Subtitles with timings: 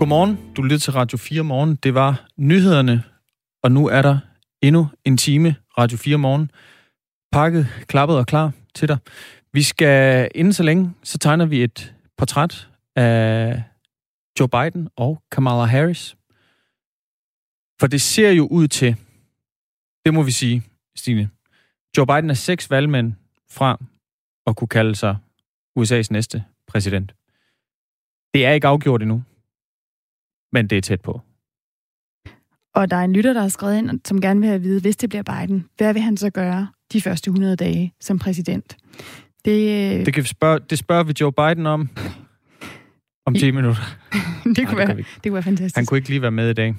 [0.00, 0.54] Godmorgen.
[0.56, 1.76] Du lytter til Radio 4 Morgen.
[1.76, 3.04] Det var nyhederne,
[3.62, 4.18] og nu er der
[4.62, 6.50] endnu en time Radio 4 Morgen.
[7.32, 8.98] Pakket, klappet og klar til dig.
[9.52, 13.62] Vi skal inden så længe, så tegner vi et portræt af
[14.40, 16.16] Joe Biden og Kamala Harris.
[17.80, 18.96] For det ser jo ud til,
[20.04, 20.62] det må vi sige,
[20.96, 21.30] Stine.
[21.96, 23.12] Joe Biden er seks valgmænd
[23.50, 23.78] fra
[24.46, 25.16] at kunne kalde sig
[25.78, 27.14] USA's næste præsident.
[28.34, 29.22] Det er ikke afgjort endnu,
[30.52, 31.20] men det er tæt på.
[32.74, 34.80] Og der er en lytter, der har skrevet ind, som gerne vil have at vide,
[34.80, 38.76] hvis det bliver Biden, hvad vil han så gøre de første 100 dage som præsident?
[39.44, 41.88] Det, det, kan vi spørge, det spørger vi Joe Biden om
[43.26, 43.82] om 10 minutter.
[44.56, 45.76] det, kunne Nej, være, det, det kunne være fantastisk.
[45.76, 46.74] Han kunne ikke lige være med i dag.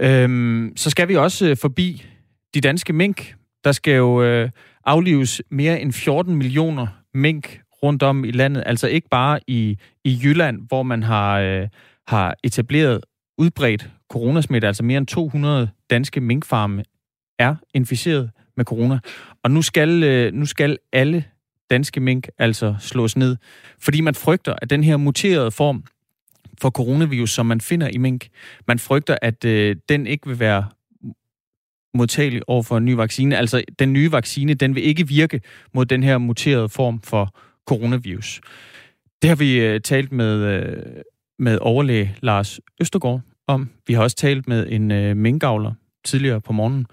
[0.00, 2.06] Øhm, så skal vi også øh, forbi
[2.54, 3.34] de danske mink.
[3.64, 4.50] Der skal jo øh,
[4.84, 8.62] aflives mere end 14 millioner mink rundt om i landet.
[8.66, 11.68] Altså ikke bare i, i Jylland, hvor man har, øh,
[12.06, 13.00] har etableret
[13.38, 14.66] udbredt coronasmitte.
[14.66, 16.84] Altså mere end 200 danske minkfarme
[17.38, 18.98] er inficeret med corona.
[19.42, 21.24] Og nu skal, øh, nu skal alle
[21.70, 23.36] danske mink altså slås ned,
[23.78, 25.84] fordi man frygter, at den her muterede form
[26.60, 28.28] for coronavirus, som man finder i mink,
[28.68, 30.68] man frygter, at øh, den ikke vil være
[31.94, 33.36] modtagelig over for en ny vaccine.
[33.36, 35.40] Altså, den nye vaccine, den vil ikke virke
[35.74, 37.34] mod den her muterede form for
[37.66, 38.40] coronavirus.
[39.22, 41.02] Det har vi øh, talt med, øh,
[41.38, 43.70] med overlæge Lars Østergaard om.
[43.86, 46.86] Vi har også talt med en øh, minkavler tidligere på morgenen.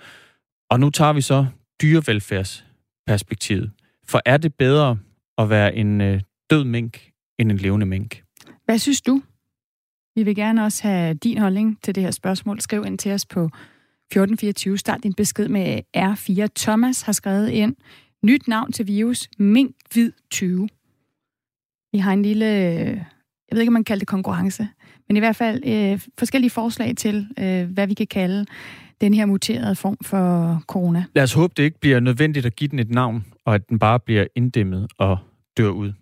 [0.70, 1.46] Og nu tager vi så
[1.82, 3.72] dyrevelfærdsperspektivet.
[4.08, 4.98] For er det bedre
[5.38, 8.24] at være en øh, død mink end en levende mink?
[8.66, 9.22] Hvad synes du?
[10.16, 12.62] Vi vil gerne også have din holdning til det her spørgsmål.
[12.62, 14.78] Skriv ind til os på 1424.
[14.78, 16.48] Start din besked med R4.
[16.56, 17.76] Thomas har skrevet ind.
[18.24, 19.30] Nyt navn til virus.
[19.38, 20.70] Mink hvid 20.
[21.92, 23.06] Vi har en lille,
[23.50, 24.68] jeg ved ikke, om man kalder det konkurrence,
[25.08, 28.46] men i hvert fald øh, forskellige forslag til, øh, hvad vi kan kalde
[29.02, 31.04] den her muterede form for corona.
[31.16, 33.80] Lad os håbe, det ikke bliver nødvendigt at give den et navn, og at den
[33.80, 35.18] bare bliver inddæmmet og
[35.58, 35.94] dør ud.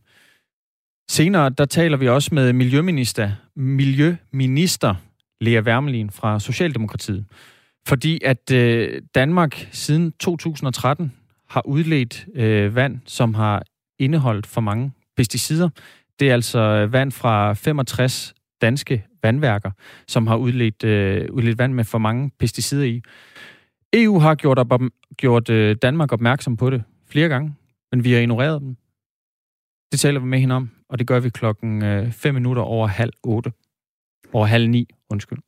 [1.10, 4.96] Senere, der taler vi også med Miljøminister, Miljøminister
[5.42, 7.26] Lea Wermelin fra Socialdemokratiet.
[7.88, 11.14] Fordi at øh, Danmark siden 2013
[11.50, 13.64] har udledt øh, vand, som har
[14.00, 15.70] indeholdt for mange pesticider.
[16.20, 19.72] Det er altså øh, vand fra 65 danske vandværker,
[20.08, 23.02] som har udledt, øh, udledt vand med for mange pesticider i.
[23.94, 24.82] EU har gjort, op,
[25.18, 27.56] gjort øh, Danmark opmærksom på det flere gange,
[27.92, 28.76] men vi har ignoreret dem.
[29.92, 32.88] Det taler vi med hende om, og det gør vi klokken 5 øh, minutter over
[32.88, 33.52] halv 8.
[34.34, 35.40] Over halv 9, undskyld.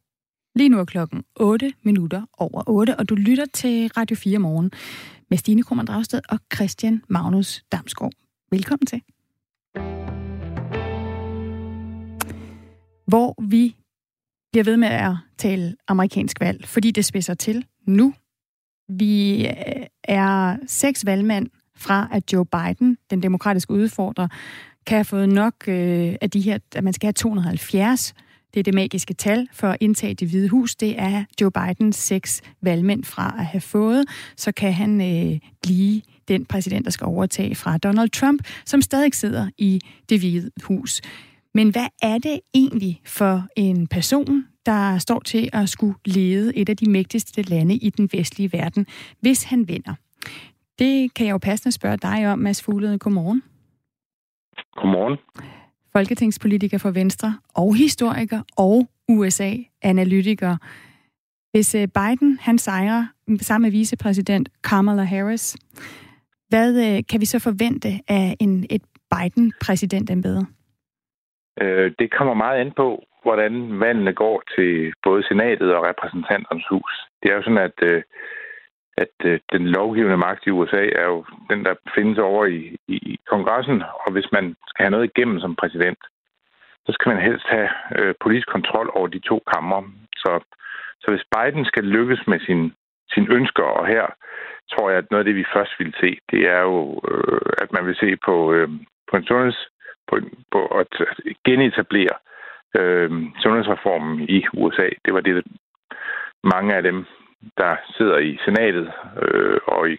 [0.56, 4.72] Lige nu er klokken 8 minutter over 8, og du lytter til Radio 4 morgen
[5.30, 8.12] med Stine Krummer Dragsted og Christian Magnus Damsgaard.
[8.52, 9.02] Velkommen til.
[13.10, 13.76] Hvor vi
[14.52, 18.14] bliver ved med at tale amerikansk valg, fordi det spidser til nu.
[18.90, 19.54] Vi øh,
[20.04, 24.28] er seks valgmænd fra, at Joe Biden, den demokratiske udfordrer,
[24.86, 28.14] kan have fået nok øh, af de her, at man skal have 270.
[28.54, 30.76] Det er det magiske tal for at indtage det hvide hus.
[30.76, 34.06] Det er Joe Bidens seks valgmænd fra at have fået.
[34.36, 39.14] Så kan han øh, blive den præsident, der skal overtage fra Donald Trump, som stadig
[39.14, 41.02] sidder i det hvide hus.
[41.54, 46.70] Men hvad er det egentlig for en person, der står til at skulle lede et
[46.70, 48.86] af de mægtigste lande i den vestlige verden,
[49.22, 49.94] hvis han vinder?
[50.80, 52.98] Det kan jeg jo passende spørge dig om, Mads Fuglede.
[53.00, 53.44] Godmorgen.
[54.76, 55.18] Godmorgen.
[55.92, 60.58] Folketingspolitiker for Venstre og historiker og USA-analytiker.
[61.52, 63.06] Hvis øh, Biden han sejrer
[63.42, 65.58] sammen med vicepræsident Kamala Harris,
[66.50, 70.46] hvad øh, kan vi så forvente af en, et Biden-præsidentembede?
[71.62, 76.94] Øh, det kommer meget an på, hvordan valgene går til både senatet og repræsentanternes hus.
[77.24, 78.02] Det er jo sådan, at, øh,
[78.98, 83.20] at øh, den lovgivende magt i USA er jo den, der findes over i, i
[83.28, 86.00] kongressen, og hvis man skal have noget igennem som præsident,
[86.86, 89.82] så skal man helst have øh, politisk kontrol over de to kammer.
[90.16, 90.32] Så,
[91.02, 92.74] så hvis Biden skal lykkes med sin,
[93.14, 94.06] sin ønsker, og her
[94.72, 97.72] tror jeg, at noget af det, vi først vil se, det er jo, øh, at
[97.72, 98.70] man vil se på, øh,
[99.10, 99.68] på en sundheds
[100.10, 100.16] på,
[100.52, 100.94] på at
[101.46, 102.16] genetablere
[102.80, 103.12] øh,
[103.44, 104.90] sundhedsreformen i USA.
[105.06, 105.44] Det var det,
[106.44, 107.06] mange af dem,
[107.58, 108.92] der sidder i senatet
[109.24, 109.98] øh, og i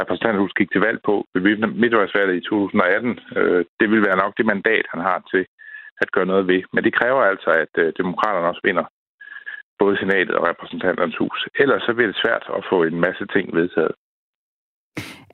[0.00, 3.20] repræsentanthus gik til valg på ved midtvejsvalget i 2018.
[3.36, 5.46] Øh, det vil være nok det mandat, han har til
[6.02, 6.62] at gøre noget ved.
[6.72, 8.84] Men det kræver altså, at øh, demokraterne også vinder
[9.78, 11.48] både senatet og repræsentanternes hus.
[11.54, 13.94] Ellers så bliver det svært at få en masse ting vedtaget.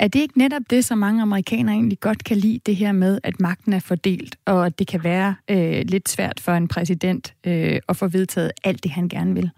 [0.02, 3.20] Er det ikke netop det, som mange amerikanere egentlig godt kan lide, det her med,
[3.24, 7.34] at magten er fordelt, og at det kan være øh, lidt svært for en præsident
[7.46, 9.50] øh, at få vedtaget alt det, han gerne vil?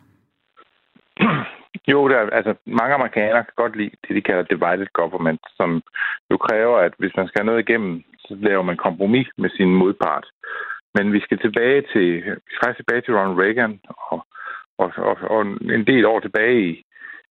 [1.93, 5.82] Jo, der, altså mange amerikanere kan godt lide det, de kalder divided government, som
[6.31, 9.75] jo kræver, at hvis man skal have noget igennem, så laver man kompromis med sin
[9.75, 10.26] modpart.
[10.94, 12.08] Men vi skal tilbage til,
[12.46, 14.26] vi skal tilbage til Ronald Reagan og,
[14.79, 15.41] og, og, og
[15.76, 16.85] en del år tilbage i,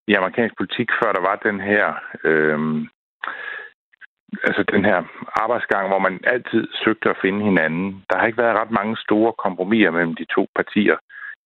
[0.07, 1.85] i amerikansk politik, før der var den her,
[2.23, 2.59] øh,
[4.47, 4.99] altså den her
[5.43, 8.03] arbejdsgang, hvor man altid søgte at finde hinanden.
[8.09, 10.97] Der har ikke været ret mange store kompromiser mellem de to partier.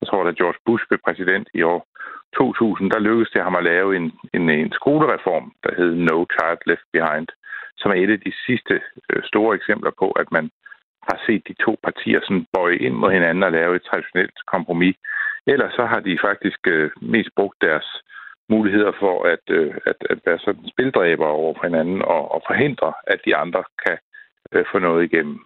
[0.01, 1.87] Jeg tror, da George Bush blev præsident i år
[2.35, 6.61] 2000, der lykkedes det ham at lave en, en, en skolereform, der hed No Child
[6.65, 7.27] Left Behind,
[7.77, 10.49] som er et af de sidste øh, store eksempler på, at man
[11.09, 14.95] har set de to partier sådan bøje ind mod hinanden og lave et traditionelt kompromis.
[15.47, 17.87] Ellers så har de faktisk øh, mest brugt deres
[18.49, 22.93] muligheder for at, øh, at, at være sådan spildræber over for hinanden og, og forhindre,
[23.07, 23.97] at de andre kan
[24.53, 25.39] øh, få noget igennem.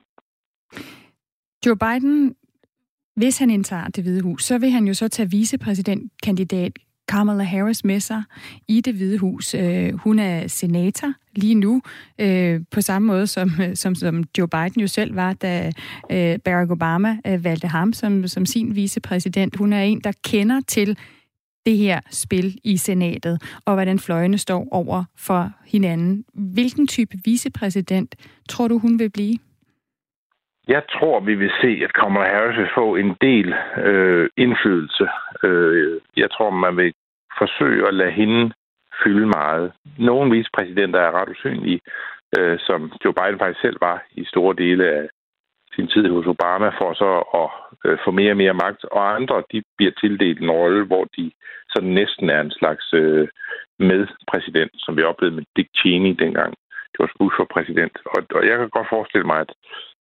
[1.66, 2.36] Joe Biden,
[3.16, 6.72] hvis han indtager det hvide hus, så vil han jo så tage vicepræsidentkandidat
[7.08, 8.24] Kamala Harris med sig
[8.68, 9.54] i det hvide hus.
[9.54, 11.82] Øh, hun er senator lige nu,
[12.20, 15.72] øh, på samme måde som, øh, som, som Joe Biden jo selv var, da
[16.12, 19.56] øh, Barack Obama øh, valgte ham som, som sin vicepræsident.
[19.56, 20.98] Hun er en, der kender til
[21.66, 26.26] det her spil i senatet, og hvordan fløjene står over for hinanden.
[26.34, 28.16] Hvilken type vicepræsident
[28.50, 29.38] tror du, hun vil blive?
[30.68, 35.08] Jeg tror, vi vil se, at Kamala Harris vil få en del øh, indflydelse.
[35.44, 36.94] Øh, jeg tror, man vil
[37.38, 38.52] forsøge at lade hende
[39.04, 39.72] fylde meget.
[39.98, 41.82] Nogle vicepræsidenter er ret usynlige,
[42.38, 45.10] øh, som Joe Biden faktisk selv var i store dele af
[45.76, 47.50] sin tid hos Obama, for så at
[47.86, 48.84] øh, få mere og mere magt.
[48.86, 51.32] Og andre, de bliver tildelt en rolle, hvor de
[51.74, 53.28] sådan næsten er en slags øh,
[53.80, 56.54] medpræsident, som vi oplevede med Dick Cheney dengang
[56.98, 57.96] George Bush var præsident.
[58.06, 59.52] Og, og jeg kan godt forestille mig, at,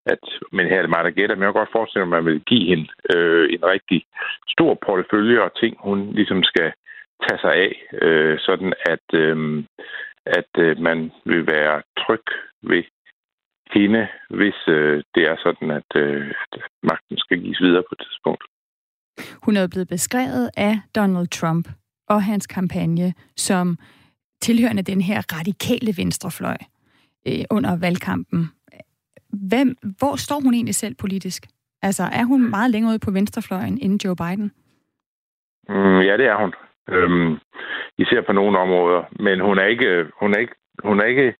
[0.07, 2.25] at men her er det mig, der gætter, men jeg kan godt forestille mig, at
[2.25, 4.01] man vil give hende øh, en rigtig
[4.55, 6.73] stor portefølje og ting, hun ligesom skal
[7.25, 7.73] tage sig af,
[8.03, 9.65] øh, sådan at, øh,
[10.27, 12.27] at øh, man vil være tryg
[12.63, 12.83] ved
[13.75, 16.35] hende, hvis øh, det er sådan, at, øh,
[16.83, 18.45] magten skal gives videre på et tidspunkt.
[19.43, 21.69] Hun er blevet beskrevet af Donald Trump
[22.09, 23.79] og hans kampagne som
[24.41, 26.57] tilhørende den her radikale venstrefløj
[27.29, 28.51] øh, under valgkampen.
[29.51, 31.47] Hvem, hvor står hun egentlig selv politisk?
[31.83, 34.53] Altså, er hun meget længere ude på venstrefløjen end Joe Biden?
[35.69, 36.53] Mm, ja, det er hun.
[36.89, 37.39] Øhm,
[37.99, 39.03] især på nogle områder.
[39.23, 41.35] Men hun er ikke, hun er ikke, hun er ikke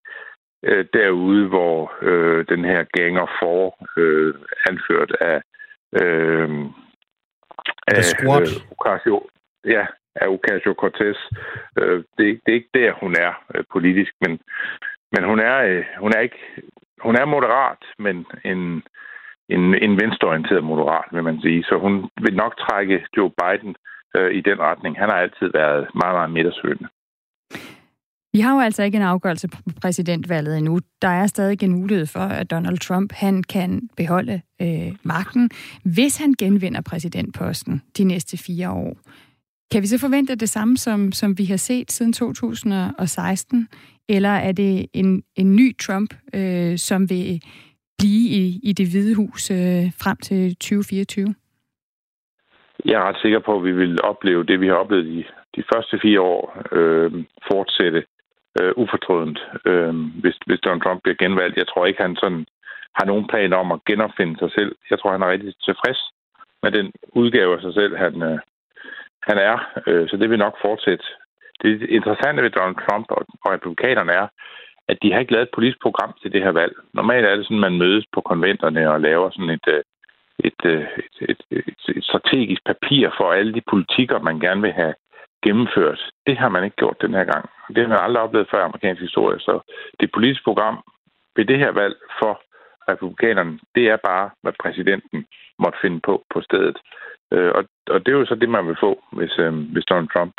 [0.63, 4.35] øh, derude, hvor øh, den her ganger for øh,
[4.69, 5.43] anført af
[6.03, 6.51] øh,
[7.87, 8.03] af.
[8.25, 9.29] Øh, Ocasio,
[9.65, 11.19] ja, af Ocasio-Cortez.
[11.79, 14.41] Øh, det, det er ikke der, hun er øh, politisk, men,
[15.13, 16.41] men hun, er, øh, hun, er ikke,
[17.01, 18.83] hun er moderat, men en,
[19.49, 21.65] en, en venstreorienteret moderat, vil man sige.
[21.65, 23.77] Så hun vil nok trække Joe Biden
[24.17, 24.99] øh, i den retning.
[24.99, 26.89] Han har altid været meget, meget midtersøgende.
[28.33, 30.79] Vi har jo altså ikke en afgørelse på præsidentvalget endnu.
[31.03, 35.51] Der er stadig en mulighed for, at Donald Trump han kan beholde øh, magten,
[35.85, 38.97] hvis han genvinder præsidentposten de næste fire år.
[39.73, 43.69] Kan vi så forvente det samme, som, som vi har set siden 2016?
[44.09, 47.43] Eller er det en, en ny Trump, øh, som vil
[47.99, 51.35] blive i, i det hvide hus øh, frem til 2024?
[52.85, 55.25] Jeg er ret sikker på, at vi vil opleve det, vi har oplevet i
[55.57, 58.05] de første fire år, øh, fortsætte
[58.59, 61.57] øh, ufortrødent, øh, hvis, hvis Donald Trump bliver genvalgt.
[61.57, 62.47] Jeg tror ikke, han sådan
[62.99, 64.73] har nogen planer om at genopfinde sig selv.
[64.91, 66.01] Jeg tror, han er rigtig tilfreds
[66.63, 68.39] med den udgave af sig selv, han, øh,
[69.29, 69.57] han er.
[69.87, 71.05] Øh, så det vil nok fortsætte.
[71.63, 74.27] Det interessante ved Donald Trump og, og republikanerne er,
[74.89, 76.75] at de har ikke lavet et politisk program til det her valg.
[76.95, 79.83] Normalt er det sådan, at man mødes på konventerne og laver sådan et, øh, øh,
[80.45, 80.89] et, et,
[81.21, 84.95] et, et, et strategisk papir for alle de politikker, man gerne vil have
[85.45, 86.01] gennemført.
[86.27, 87.45] Det har man ikke gjort den her gang.
[87.69, 89.39] Det har man aldrig oplevet før i amerikansk historie.
[89.41, 89.61] Så
[90.01, 90.77] det politiske program
[91.37, 92.43] ved det her valg for
[92.89, 95.27] republikanerne, det er bare, hvad præsidenten
[95.59, 96.77] måtte finde på på stedet.
[97.33, 100.09] Øh, og, og det er jo så det, man vil få, hvis, øh, hvis Donald
[100.09, 100.35] Trump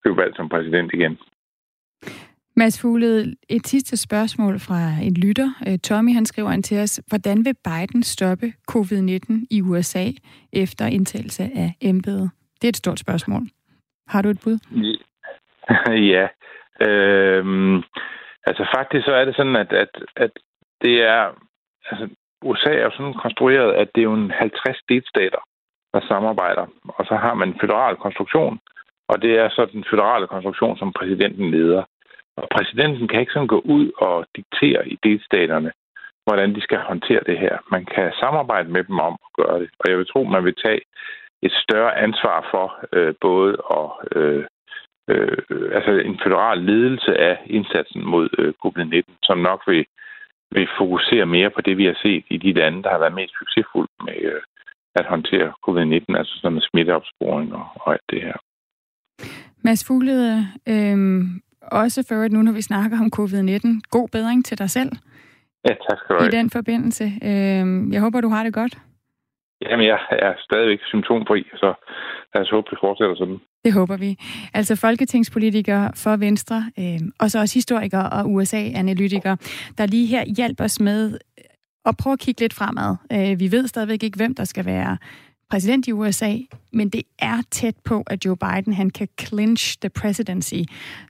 [0.00, 1.18] bliver valgt som præsident igen.
[2.56, 5.50] Mads Fuglede, et sidste spørgsmål fra en lytter.
[5.68, 10.06] Øh, Tommy han skriver ind til os, hvordan vil Biden stoppe covid-19 i USA
[10.52, 12.30] efter indtagelse af embedet?
[12.54, 13.42] Det er et stort spørgsmål.
[14.08, 14.58] Har du et bud?
[16.14, 16.28] ja.
[16.86, 17.76] Øhm,
[18.46, 20.30] altså faktisk så er det sådan, at, at, at
[20.82, 21.22] det er...
[21.90, 22.08] Altså,
[22.44, 25.42] USA er jo sådan konstrueret, at det er jo en 50 delstater,
[25.94, 26.66] der samarbejder.
[26.88, 28.60] Og så har man en federal konstruktion,
[29.08, 31.82] og det er så den federale konstruktion, som præsidenten leder.
[32.36, 35.72] Og præsidenten kan ikke sådan gå ud og diktere i delstaterne,
[36.26, 37.58] hvordan de skal håndtere det her.
[37.70, 39.70] Man kan samarbejde med dem om at gøre det.
[39.78, 40.80] Og jeg vil tro, man vil tage
[41.42, 44.44] et større ansvar for øh, både at øh,
[45.10, 45.38] øh,
[45.76, 49.84] altså en federal ledelse af indsatsen mod øh, covid-19, som nok vil,
[50.50, 53.34] vil fokusere mere på det, vi har set i de lande, der har været mest
[53.38, 54.42] succesfuldt med øh,
[54.94, 58.36] at håndtere covid-19, altså sådan med smitteopsporing og, og alt det her.
[59.64, 60.98] Mads Fuglede, øh,
[61.62, 64.92] også for at nu, når vi snakker om covid-19, god bedring til dig selv.
[65.68, 66.32] Ja, tak skal du have.
[66.32, 67.04] I den forbindelse.
[67.04, 68.78] Øh, jeg håber, du har det godt.
[69.70, 71.74] Jamen, jeg er stadigvæk symptomfri, så
[72.34, 73.40] lad os håbe, det fortsætter sådan.
[73.64, 74.16] Det håber vi.
[74.54, 79.36] Altså folketingspolitikere for Venstre, øh, og så også historikere og USA-analytikere,
[79.78, 81.18] der lige her hjælper os med
[81.84, 82.96] at prøve at kigge lidt fremad.
[83.12, 84.98] Øh, vi ved stadigvæk ikke, hvem der skal være
[85.52, 86.36] præsident i USA,
[86.72, 90.54] men det er tæt på, at Joe Biden han kan clinch the presidency,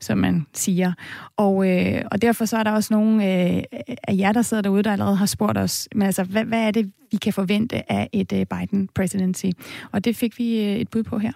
[0.01, 0.93] som man siger.
[1.37, 3.63] Og, øh, og derfor så er der også nogle øh,
[4.09, 6.71] af jer, der sidder derude, der allerede har spurgt os, men altså, hvad, hvad er
[6.71, 9.47] det, vi kan forvente af et øh, Biden presidency?
[9.93, 11.33] Og det fik vi øh, et bud på her.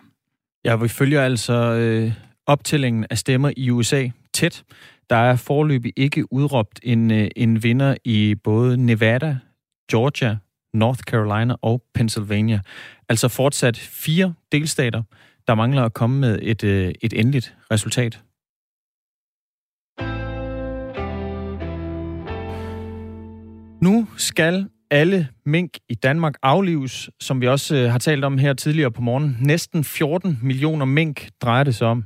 [0.64, 2.12] Ja, vi følger altså øh,
[2.46, 4.64] optællingen af stemmer i USA tæt.
[5.10, 9.36] Der er forløbig ikke udråbt en, øh, en vinder i både Nevada,
[9.90, 10.36] Georgia,
[10.76, 12.61] North Carolina og Pennsylvania.
[13.09, 15.02] Altså fortsat fire delstater,
[15.47, 18.21] der mangler at komme med et, øh, et endeligt resultat.
[23.83, 28.54] Nu skal alle mink i Danmark aflives, som vi også øh, har talt om her
[28.54, 29.37] tidligere på morgen.
[29.40, 32.04] Næsten 14 millioner mink drejer det sig om.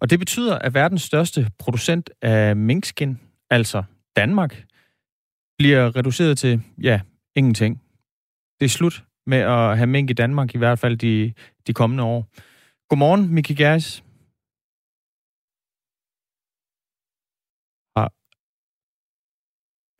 [0.00, 3.18] Og det betyder, at verdens største producent af minkskin,
[3.50, 3.82] altså
[4.16, 4.64] Danmark,
[5.58, 7.00] bliver reduceret til, ja,
[7.36, 7.82] ingenting.
[8.60, 11.32] Det er slut med at have mink i Danmark, i hvert fald de,
[11.66, 12.28] de kommende år.
[12.88, 14.02] Godmorgen, Miki Geis.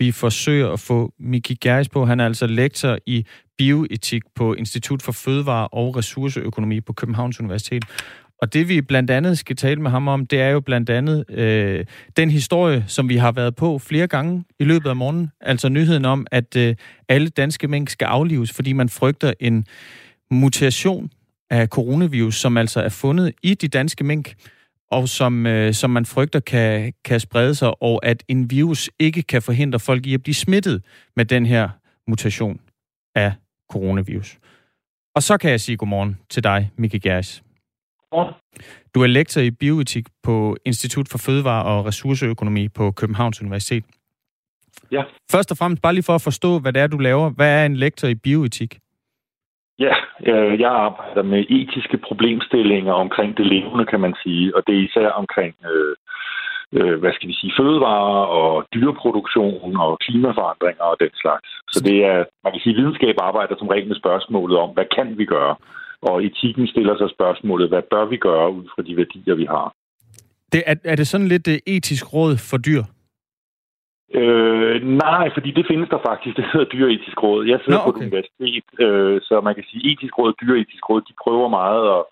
[0.00, 2.05] Vi forsøger at få Miki Geis på.
[2.05, 3.27] Han er altså lektor i
[3.59, 7.85] bioetik på Institut for Fødevare og Ressourceøkonomi på Københavns Universitet.
[8.42, 11.25] Og det vi blandt andet skal tale med ham om, det er jo blandt andet
[11.30, 11.85] øh,
[12.16, 15.30] den historie, som vi har været på flere gange i løbet af morgenen.
[15.40, 16.76] Altså nyheden om, at øh,
[17.09, 19.66] alle danske mængder skal aflives, fordi man frygter en
[20.30, 21.11] mutation
[21.50, 24.35] af coronavirus, som altså er fundet i de danske mink,
[24.90, 29.23] og som, øh, som man frygter kan, kan sprede sig, og at en virus ikke
[29.23, 30.83] kan forhindre folk i at blive smittet
[31.16, 31.68] med den her
[32.07, 32.61] mutation
[33.14, 33.33] af
[33.71, 34.38] coronavirus.
[35.14, 37.42] Og så kan jeg sige godmorgen til dig, Mikke Gers.
[38.95, 43.85] Du er lektor i bioetik på Institut for Fødevare og Ressourceøkonomi på Københavns Universitet.
[44.93, 45.03] Ja.
[45.33, 47.31] Først og fremmest, bare lige for at forstå, hvad det er, du laver.
[47.31, 48.79] Hvad er en lektor i bioetik?
[49.79, 49.95] Ja,
[50.27, 54.57] øh, jeg arbejder med etiske problemstillinger omkring det levende, kan man sige.
[54.57, 55.95] Og det er især omkring, øh,
[56.73, 61.49] øh, hvad skal vi sige, fødevarer og dyreproduktion og klimaforandringer og den slags.
[61.73, 65.19] Så det er, man kan sige, videnskab arbejder som regel med spørgsmålet om, hvad kan
[65.19, 65.57] vi gøre?
[66.02, 69.75] Og etikken stiller sig spørgsmålet, hvad bør vi gøre ud fra de værdier, vi har?
[70.52, 72.83] Det, er, er det sådan lidt uh, etisk råd for dyr?
[74.14, 74.76] Øh,
[75.07, 76.37] nej, fordi det findes der faktisk.
[76.38, 77.47] Det hedder Dyretisk Råd.
[77.47, 77.93] Jeg sidder Nå, okay.
[77.93, 81.85] på et universitet, øh, så man kan sige, etisk råd dyreetisk råd, de prøver meget
[81.97, 82.02] at,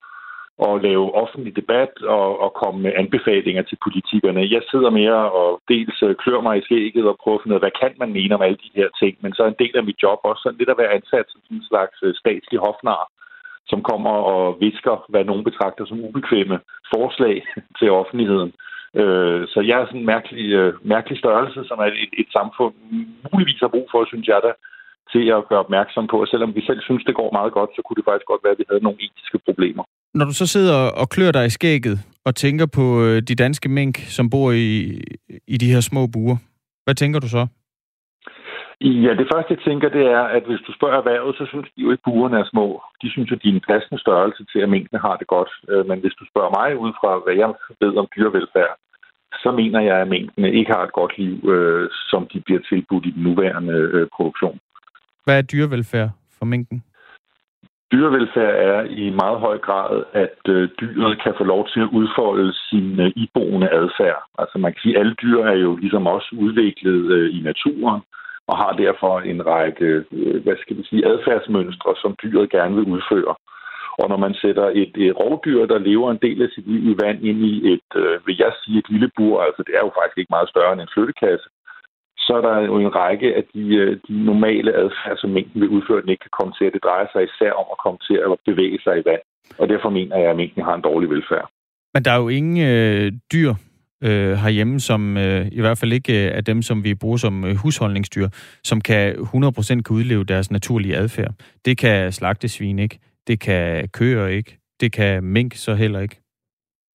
[0.67, 4.53] at lave offentlig debat og, og komme med anbefalinger til politikerne.
[4.57, 7.61] Jeg sidder mere og dels øh, klør mig i skægget og prøver at finde ud
[7.61, 9.15] af, hvad kan man mene om alle de her ting.
[9.23, 11.41] Men så er en del af mit job også sådan lidt at være ansat som
[11.51, 13.03] en slags øh, statslig hofnar
[13.71, 16.59] som kommer og visker, hvad nogen betragter som ubekvemme
[16.95, 17.37] forslag
[17.79, 18.53] til offentligheden.
[19.01, 22.75] Øh, så jeg er sådan en mærkelig, øh, mærkelig størrelse, som er et, et samfund
[23.33, 24.53] muligvis har brug for, synes jeg da,
[25.13, 26.17] til at gøre opmærksom på.
[26.25, 28.55] Og selvom vi selv synes, det går meget godt, så kunne det faktisk godt være,
[28.57, 29.85] at vi havde nogle etiske problemer.
[30.15, 33.69] Når du så sidder og klør dig i skægget og tænker på øh, de danske
[33.69, 34.71] mink, som bor i,
[35.55, 36.37] i de her små buer,
[36.85, 37.47] hvad tænker du så?
[38.81, 41.83] Ja, det første, jeg tænker, det er, at hvis du spørger erhvervet, så synes de
[41.83, 42.83] jo ikke, at buerne er små.
[43.03, 45.51] De synes, at de er en passende størrelse til, at minkene har det godt.
[45.69, 48.75] Øh, men hvis du spørger mig ud fra, hvad jeg ved om dyrevelfærd,
[49.43, 53.07] så mener jeg, at minkene ikke har et godt liv, øh, som de bliver tilbudt
[53.07, 54.59] i den nuværende øh, produktion.
[55.25, 56.83] Hvad er dyrevelfærd for minken?
[57.93, 62.53] Dyrevelfærd er i meget høj grad, at øh, dyret kan få lov til at udfolde
[62.69, 64.23] sin øh, iboende adfærd.
[64.39, 68.03] Altså man kan sige, at alle dyr er jo ligesom også udviklet øh, i naturen,
[68.51, 72.85] og har derfor en række, øh, hvad skal vi sige, adfærdsmønstre, som dyret gerne vil
[72.95, 73.35] udføre.
[74.01, 76.97] Og når man sætter et, et rovdyr, der lever en del af sit liv i
[77.03, 79.93] vand, ind i et, øh, vil jeg sige, et lille bur, altså det er jo
[79.99, 81.49] faktisk ikke meget større end en flyttekasse,
[82.27, 85.69] så er der jo en række af de, øh, de normale adfærd, som mængden vil
[85.69, 86.73] udføre, den ikke kan komme til.
[86.73, 89.25] Det drejer sig især om at komme til at bevæge sig i vand.
[89.59, 91.49] Og derfor mener jeg, at mængden har en dårlig velfærd.
[91.95, 93.53] Men der er jo ingen øh, dyr,
[94.05, 97.45] øh, herhjemme, som øh, i hvert fald ikke øh, er dem, som vi bruger som
[97.45, 98.29] øh, husholdningsdyr,
[98.65, 101.33] som kan 100% kan udleve deres naturlige adfærd.
[101.65, 106.17] Det kan slagtesvin ikke, det kan køer ikke, det kan mink så heller ikke.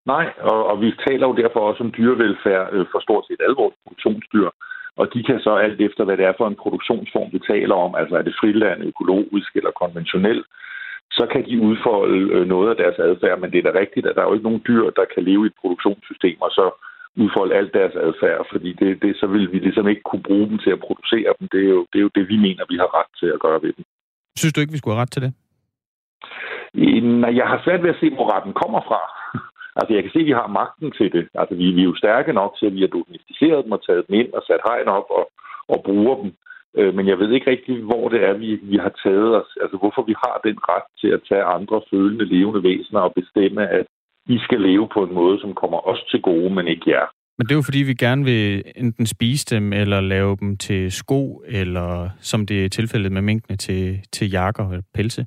[0.06, 3.56] Nej, og, og vi taler jo derfor også om dyrevelfærd øh, for stort set alle
[3.62, 4.48] vores produktionsdyr.
[4.96, 7.94] Og de kan så alt efter, hvad det er for en produktionsform, vi taler om,
[7.94, 10.44] altså er det friland, økologisk eller konventionel,
[11.18, 13.38] så kan de udfolde øh, noget af deres adfærd.
[13.40, 15.44] Men det er da rigtigt, at der er jo ikke nogen dyr, der kan leve
[15.44, 16.66] i et produktionssystem, og så
[17.16, 20.58] udfolde alt deres adfærd, fordi det, det, så vil vi ligesom ikke kunne bruge dem
[20.58, 21.48] til at producere dem.
[21.52, 23.62] Det er, jo, det er jo det, vi mener, vi har ret til at gøre
[23.62, 23.84] ved dem.
[24.36, 25.32] Synes du ikke, vi skulle have ret til det?
[27.22, 29.00] Nej, jeg har svært ved at se, hvor retten kommer fra.
[29.78, 31.28] altså, jeg kan se, at vi har magten til det.
[31.40, 34.06] Altså, vi, vi er jo stærke nok til, at vi har domesticeret dem og taget
[34.06, 35.24] dem ind og sat hegn op og,
[35.68, 36.30] og bruger dem.
[36.78, 39.50] Øh, men jeg ved ikke rigtig, hvor det er, vi, vi har taget os.
[39.62, 43.68] Altså, hvorfor vi har den ret til at tage andre følende levende væsener og bestemme,
[43.68, 43.86] at
[44.26, 47.06] I skal leve på en måde, som kommer os til gode, men ikke jer.
[47.38, 50.92] Men det er jo fordi, vi gerne vil enten spise dem, eller lave dem til
[50.92, 55.26] sko, eller som det er tilfældet med minkene, til, til jakker eller pelse.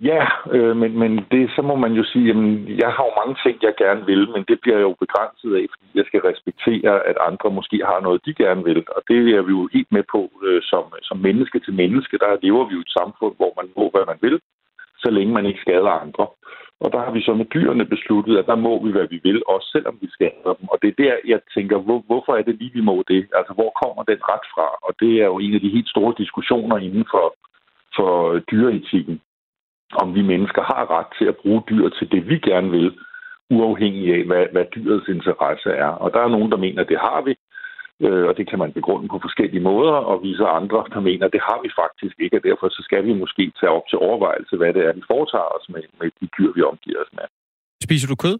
[0.00, 2.36] Ja, øh, men, men det, så må man jo sige, at
[2.82, 5.86] jeg har jo mange ting, jeg gerne vil, men det bliver jo begrænset af, fordi
[5.94, 8.84] jeg skal respektere, at andre måske har noget, de gerne vil.
[8.96, 12.18] Og det er vi jo helt med på øh, som, som menneske til menneske.
[12.18, 14.36] Der lever vi jo i et samfund, hvor man må, hvad man vil,
[15.02, 16.26] så længe man ikke skader andre.
[16.84, 19.42] Og der har vi så med dyrene besluttet, at der må vi, hvad vi vil,
[19.48, 20.66] også selvom vi skader dem.
[20.72, 23.20] Og det er der, jeg tænker, hvor, hvorfor er det lige, vi må det?
[23.38, 24.66] Altså, hvor kommer den ret fra?
[24.86, 27.26] Og det er jo en af de helt store diskussioner inden for,
[27.96, 29.20] for dyreetikken
[30.02, 32.98] om vi mennesker har ret til at bruge dyr til det, vi gerne vil,
[33.50, 35.92] uafhængig af, hvad, hvad dyrets interesse er.
[36.02, 37.34] Og der er nogen, der mener, at det har vi,
[38.00, 41.26] øh, og det kan man begrunde på forskellige måder, og vi så andre, der mener,
[41.26, 43.98] at det har vi faktisk ikke, og derfor så skal vi måske tage op til
[43.98, 47.26] overvejelse, hvad det er, vi foretager os med, med de dyr, vi omgiver os med.
[47.82, 48.38] Spiser du kød?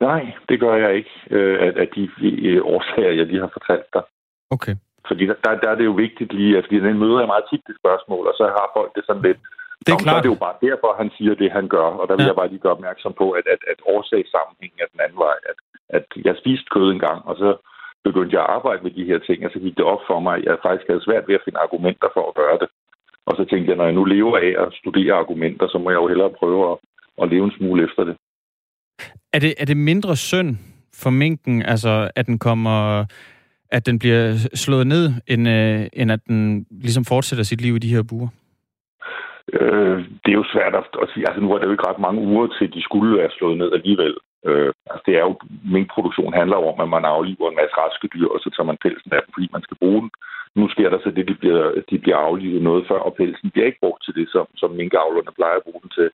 [0.00, 2.02] Nej, det gør jeg ikke, øh, af, af de
[2.50, 4.02] øh, årsager, jeg lige har fortalt dig.
[4.50, 4.74] Okay.
[5.08, 7.62] Fordi der, der er det jo vigtigt lige, at fordi den møder jeg meget tit
[7.68, 9.40] det spørgsmål, og så har folk det sådan lidt,
[9.84, 10.14] det er Nå, klart.
[10.14, 11.88] Så er det jo bare derfor, han siger det, han gør.
[12.00, 12.30] Og der vil ja.
[12.30, 15.36] jeg bare lige gøre opmærksom på, at, at, at årsagssammenhængen er den anden vej.
[15.50, 15.58] At,
[15.96, 17.50] at jeg spiste kød en gang, og så
[18.04, 20.34] begyndte jeg at arbejde med de her ting, og så gik det op for mig,
[20.36, 22.68] at jeg faktisk havde svært ved at finde argumenter for at gøre det.
[23.28, 26.00] Og så tænkte jeg, når jeg nu lever af at studere argumenter, så må jeg
[26.02, 26.76] jo hellere prøve at,
[27.22, 28.16] at leve en smule efter det.
[29.32, 30.50] Er det, er det mindre synd
[31.02, 33.04] for minken, altså at den kommer
[33.76, 34.22] at den bliver
[34.64, 38.28] slået ned, end, øh, end at den ligesom fortsætter sit liv i de her buer?
[39.52, 41.24] Øh, det er jo svært at, at sige.
[41.28, 43.70] Altså, nu er der jo ikke ret mange uger til, de skulle være slået ned
[43.78, 44.14] alligevel.
[44.48, 45.34] Øh, altså, det er jo,
[45.76, 49.12] minkproduktion handler om, at man afliver en masse raske dyr, og så tager man pelsen
[49.16, 50.10] af dem, fordi man skal bruge den.
[50.58, 53.66] Nu sker der så det, de bliver, de bliver aflivet noget før, og pelsen bliver
[53.66, 56.10] ikke brugt til det, som, som minkavlerne plejer at bruge den til.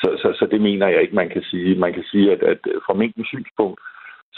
[0.00, 1.78] Så, så, så det mener jeg ikke, man kan sige.
[1.84, 3.80] Man kan sige, at, at fra minkens synspunkt,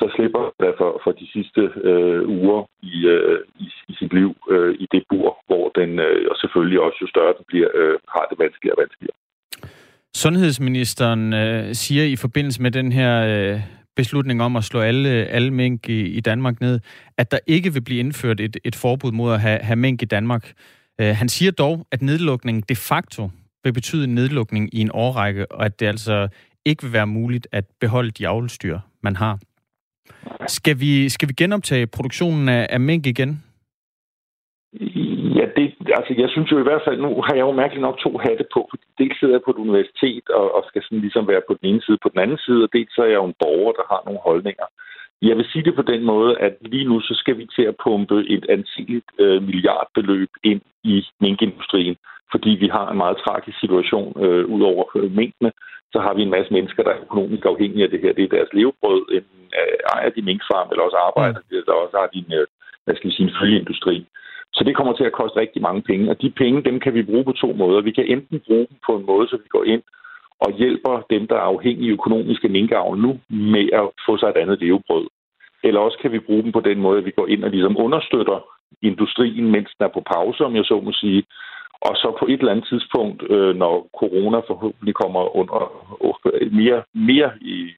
[0.01, 4.31] så slipper der for, for de sidste øh, uger i, øh, i, i sit liv
[4.51, 7.99] øh, i det bur, hvor den, øh, og selvfølgelig også jo større den bliver, øh,
[8.15, 9.19] har det vanskeligere og vanskeligere.
[10.17, 13.61] Sundhedsministeren øh, siger i forbindelse med den her øh,
[13.97, 16.81] beslutning om at slå alle, alle mink i, i Danmark ned,
[17.17, 20.05] at der ikke vil blive indført et, et forbud mod at have, have mink i
[20.05, 20.53] Danmark.
[21.01, 23.31] Øh, han siger dog, at nedlukningen de facto
[23.65, 26.29] vil betyde en nedlukning i en årrække, og at det altså
[26.65, 29.39] ikke vil være muligt at beholde de avlstyr, man har.
[30.49, 33.43] Skal vi, skal vi genoptage produktionen af, af mink igen?
[35.99, 38.47] Altså jeg synes jo i hvert fald, nu har jeg jo mærkeligt nok to hatte
[38.55, 38.71] på.
[38.99, 41.83] Dels sidder jeg på et universitet og, og skal sådan ligesom være på den ene
[41.83, 44.03] side på den anden side, og dels så er jeg jo en borger, der har
[44.05, 44.67] nogle holdninger.
[45.23, 47.77] Jeg vil sige det på den måde, at lige nu så skal vi til at
[47.85, 51.97] pumpe et ansigeligt øh, milliardbeløb ind i minkindustrien,
[52.33, 55.53] fordi vi har en meget tragisk situation øh, ud over øh, mængdene.
[55.93, 58.13] Så har vi en masse mennesker, der er økonomisk afhængige af det her.
[58.13, 59.03] Det er deres levebrød.
[59.17, 59.25] En,
[59.61, 61.65] øh, ejer de minkfarm, eller også arbejder mm.
[61.67, 62.47] der også har de en, øh,
[62.85, 64.07] hvad skal vi sige, en følgeindustri.
[64.53, 67.03] Så det kommer til at koste rigtig mange penge, og de penge, dem kan vi
[67.03, 67.81] bruge på to måder.
[67.81, 69.83] Vi kan enten bruge dem på en måde, så vi går ind
[70.41, 74.37] og hjælper dem, der er afhængige økonomiske af minkavl nu, med at få sig et
[74.43, 75.07] andet levebrød.
[75.65, 77.77] Eller også kan vi bruge dem på den måde, at vi går ind og ligesom
[77.79, 78.39] understøtter
[78.83, 81.23] industrien, mens den er på pause, om jeg så må sige.
[81.81, 85.61] Og så på et eller andet tidspunkt, øh, når corona forhåbentlig kommer under
[86.35, 87.75] øh, mere, mere i,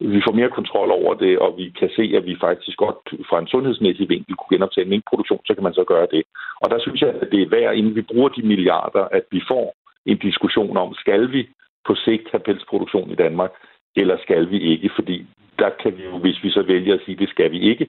[0.00, 3.38] vi får mere kontrol over det, og vi kan se, at vi faktisk godt fra
[3.38, 6.22] en sundhedsmæssig vinkel kunne genoptage en produktion, så kan man så gøre det.
[6.60, 9.40] Og der synes jeg, at det er værd, inden vi bruger de milliarder, at vi
[9.48, 9.74] får
[10.06, 11.48] en diskussion om, skal vi
[11.86, 13.52] på sigt have pelsproduktion i Danmark,
[13.96, 14.90] eller skal vi ikke?
[14.94, 15.26] Fordi
[15.58, 17.86] der kan vi jo, hvis vi så vælger at sige, det skal vi ikke,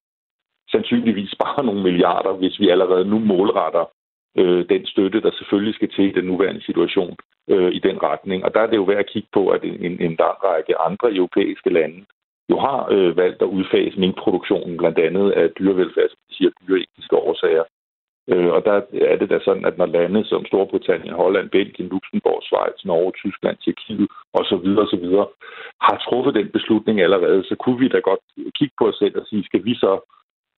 [0.71, 3.85] sandsynligvis spare nogle milliarder, hvis vi allerede nu målretter
[4.35, 7.15] øh, den støtte, der selvfølgelig skal til i den nuværende situation
[7.49, 8.45] øh, i den retning.
[8.45, 11.15] Og der er det jo værd at kigge på, at en, en lang række andre
[11.15, 12.05] europæiske lande
[12.49, 17.63] jo har øh, valgt at udfase minkproduktionen, blandt andet af dyrevelfærdsmæssige siger dyreetiske årsager.
[18.31, 22.43] Øh, og der er det da sådan, at når lande som Storbritannien, Holland, Belgien, Luxembourg,
[22.43, 24.67] Schweiz, Norge, Tyskland, Tjekkiet osv.
[24.83, 25.05] osv.
[25.87, 28.23] har truffet den beslutning allerede, så kunne vi da godt
[28.57, 29.91] kigge på os selv og sige, skal vi så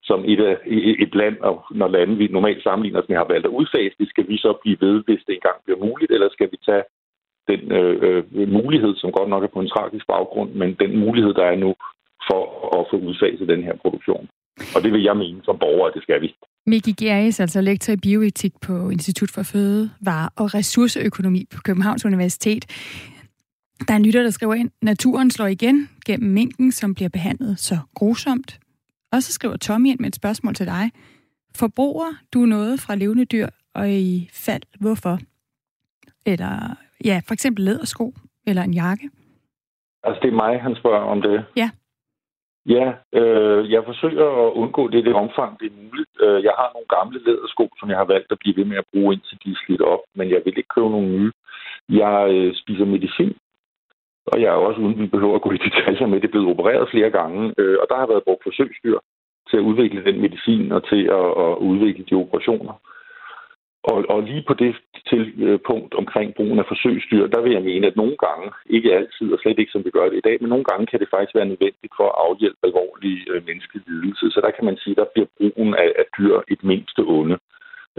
[0.10, 0.58] som et, af,
[1.06, 4.08] et land, og når lande vi normalt sammenligner os med har valgt at udfase det,
[4.10, 6.84] skal vi så blive ved, hvis det engang bliver muligt, eller skal vi tage
[7.50, 11.34] den øh, øh, mulighed, som godt nok er på en tragisk baggrund, men den mulighed,
[11.34, 11.72] der er nu
[12.30, 12.44] for
[12.78, 14.26] at få udfaset den her produktion.
[14.76, 16.36] Og det vil jeg mene som borger, at det skal vi.
[16.66, 22.64] Miki Geris, altså lektor i bioetik på Institut for Fødevare og Ressourceøkonomi på Københavns Universitet.
[23.88, 27.60] Der er en lytter, der skriver ind, naturen slår igen gennem minken, som bliver behandlet
[27.60, 28.60] så grusomt.
[29.12, 30.92] Og så skriver Tommy ind med et spørgsmål til dig.
[31.56, 35.18] Forbruger du noget fra levende dyr, og i fald hvorfor?
[36.26, 38.14] Eller ja, for eksempel lædersko
[38.48, 39.10] eller en jakke?
[40.04, 41.46] Altså, det er mig, han spørger om det.
[41.56, 41.70] Ja.
[42.66, 46.10] Ja, øh, jeg forsøger at undgå det i det omfang, det er muligt.
[46.22, 48.90] Øh, jeg har nogle gamle lædersko, som jeg har valgt at blive ved med at
[48.92, 51.32] bruge, indtil de er slidt op, men jeg vil ikke købe nogle nye.
[51.90, 53.36] Jeg øh, spiser medicin,
[54.32, 56.52] og jeg er også, uden vi behøver at gå i detaljer med, det er blevet
[56.54, 58.98] opereret flere gange, øh, og der har været brugt forsøgsdyr
[59.50, 62.74] til at udvikle den medicin og til at, at udvikle de operationer.
[63.84, 64.76] Og, og lige på det
[65.10, 68.96] til, øh, punkt omkring brugen af forsøgsdyr, der vil jeg mene, at nogle gange, ikke
[68.96, 71.10] altid, og slet ikke som vi gør det i dag, men nogle gange kan det
[71.10, 74.26] faktisk være nødvendigt for at afhjælpe alvorlig øh, menneskelig lidelse.
[74.32, 77.38] Så der kan man sige, at der bliver brugen af, af dyr et mindste onde.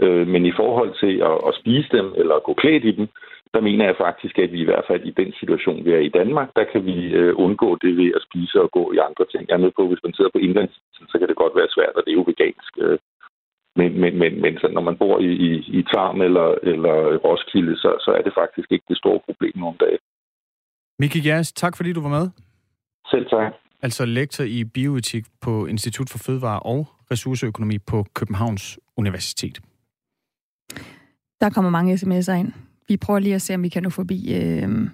[0.03, 3.07] Øh, men i forhold til at, at spise dem eller at gå klædt i dem,
[3.53, 6.15] der mener jeg faktisk, at vi i hvert fald i den situation, vi er i
[6.19, 9.43] Danmark, der kan vi øh, undgå det ved at spise og gå i andre ting.
[9.47, 10.75] Jeg er med på, at hvis man sidder på indlands,
[11.11, 12.73] så kan det godt være svært, og det er jo vegansk.
[12.83, 12.97] Øh,
[13.79, 17.75] men, men, men, men så når man bor i, i, i Tarm eller, eller Roskilde,
[17.77, 19.99] så, så er det faktisk ikke det store problem nogle dage.
[20.99, 22.25] Miki Gers, tak fordi du var med.
[23.11, 23.53] Selv tak.
[23.81, 29.61] Altså lektor i bioetik på Institut for Fødevare og Ressourceøkonomi på Københavns Universitet.
[31.41, 32.53] Der kommer mange sms'er ind.
[32.91, 34.89] Vi prøver lige at se, om vi kan nå forbi, øh,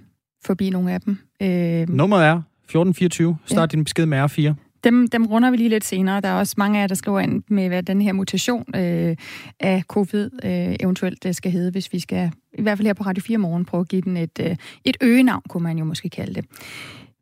[0.45, 1.17] forbi nogle af dem.
[1.41, 3.37] Øh, Nummeret er 1424.
[3.45, 3.65] Start ja.
[3.65, 4.53] din besked med R4.
[4.83, 6.21] Dem, dem runder vi lige lidt senere.
[6.21, 9.15] Der er også mange af jer, der skriver ind med, hvad den her mutation øh,
[9.59, 13.03] af covid øh, eventuelt øh, skal hedde, hvis vi skal, i hvert fald her på
[13.03, 14.55] Radio 4 morgen, prøve at give den et, øh,
[14.85, 16.45] et øgenavn, kunne man jo måske kalde det.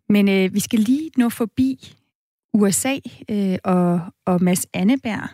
[0.09, 1.93] Men øh, vi skal lige nå forbi
[2.53, 2.95] USA
[3.29, 5.29] øh, og, og Mads Anneberg.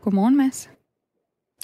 [0.00, 0.70] Godmorgen, Mads.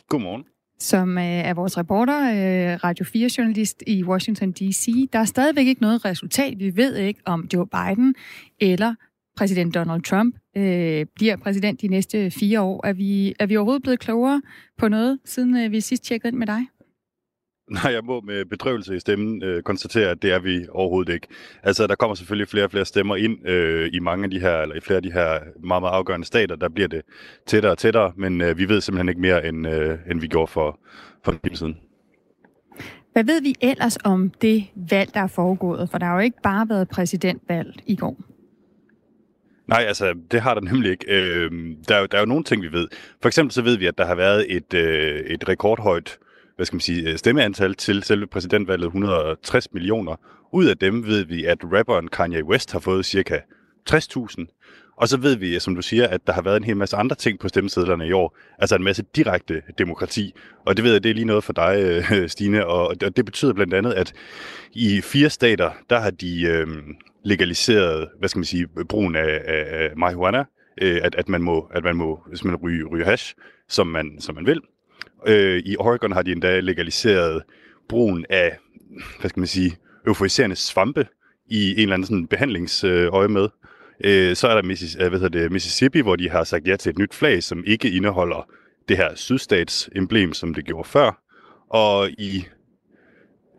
[0.08, 0.44] Godmorgen
[0.78, 5.08] som øh, er vores reporter, øh, Radio 4-journalist i Washington D.C.
[5.12, 6.58] Der er stadigvæk ikke noget resultat.
[6.58, 8.14] Vi ved ikke, om Joe Biden
[8.60, 8.94] eller
[9.36, 12.86] præsident Donald Trump øh, bliver præsident de næste fire år.
[12.86, 14.42] Er vi, er vi overhovedet blevet klogere
[14.78, 16.66] på noget, siden øh, vi sidst tjekkede ind med dig?
[17.70, 21.26] Nej, jeg må med bedrøvelse i stemmen øh, konstatere, at det er vi overhovedet ikke.
[21.62, 24.58] Altså, der kommer selvfølgelig flere og flere stemmer ind øh, i mange af de her,
[24.58, 27.02] eller i flere af de her meget, meget afgørende stater, der bliver det
[27.46, 30.52] tættere og tættere, men øh, vi ved simpelthen ikke mere, end, øh, end vi gjorde
[30.52, 30.78] for,
[31.24, 31.76] for en time siden.
[33.12, 35.90] Hvad ved vi ellers om det valg, der er foregået?
[35.90, 38.16] For der har jo ikke bare været præsidentvalg i går.
[39.66, 41.04] Nej, altså, det har der nemlig ikke.
[41.08, 41.50] Øh,
[41.88, 42.88] der, er jo, der er jo nogle ting, vi ved.
[43.22, 46.18] For eksempel så ved vi, at der har været et, øh, et rekordhøjt
[46.58, 50.16] hvad skal man sige, øh, stemmeantal til selve præsidentvalget, 160 millioner.
[50.52, 53.38] Ud af dem ved vi, at rapperen Kanye West har fået cirka
[53.90, 54.94] 60.000.
[54.96, 56.96] Og så ved vi, øh, som du siger, at der har været en hel masse
[56.96, 58.36] andre ting på stemmesedlerne i år.
[58.58, 60.34] Altså en masse direkte demokrati.
[60.66, 62.66] Og det ved jeg, det er lige noget for dig, øh, Stine.
[62.66, 64.12] Og det betyder blandt andet, at
[64.72, 66.66] i fire stater, der har de øh,
[67.24, 70.44] legaliseret, hvad skal man sige, brugen af, af marihuana.
[70.82, 73.34] Øh, at, at, man må, at man må, hvis man ryger, ryger hash,
[73.68, 74.60] som man, som man vil.
[75.26, 77.42] Øh, I Oregon har de endda legaliseret
[77.88, 78.58] brugen af,
[79.20, 79.76] hvad skal man sige,
[80.06, 81.06] euforiserende svampe
[81.46, 83.48] i en eller anden sådan behandlingsøje med.
[84.04, 86.68] Øh, øh, så er der Missis, øh, hvad hedder det, Mississippi, hvor de har sagt
[86.68, 88.48] ja til et nyt flag, som ikke indeholder
[88.88, 91.22] det her sydstatsemblem, som det gjorde før.
[91.70, 92.44] Og i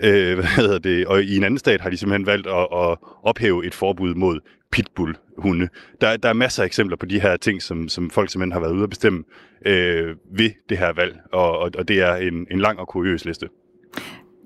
[0.03, 2.97] øh, hvad hedder det, og i en anden stat har de simpelthen valgt at, at
[3.23, 4.39] ophæve et forbud mod
[4.71, 5.67] pitbull-hunde.
[6.01, 8.59] Der, der er masser af eksempler på de her ting, som, som folk simpelthen har
[8.59, 9.23] været ude at bestemme
[9.65, 13.25] øh, ved det her valg, og, og, og det er en, en lang og kuriøs
[13.25, 13.47] liste.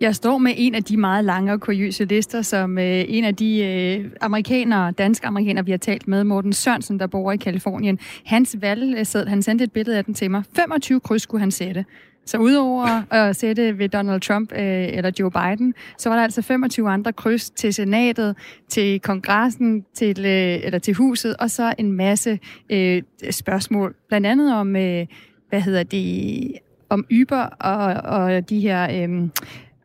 [0.02, 3.36] Jeg står med en af de meget lange og kuriøse lister, som øh, en af
[3.36, 8.00] de øh, amerikanere, danske amerikanere, vi har talt med, Morten Sørensen, der bor i Kalifornien.
[8.26, 10.44] Hans valgseddel, han sendte et billede af den til mig.
[10.56, 11.86] 25 kryds skulle han sætte.
[12.26, 14.60] Så udover at sætte ved Donald Trump øh,
[14.94, 18.36] eller Joe Biden, så var der altså 25 andre kryds til senatet,
[18.70, 23.96] til kongressen, til, øh, eller til huset, og så en masse øh, spørgsmål.
[24.08, 25.06] Blandt andet om, øh,
[25.50, 26.52] hvad hedder det,
[26.90, 29.08] om Uber og, og de her...
[29.10, 29.30] Øh,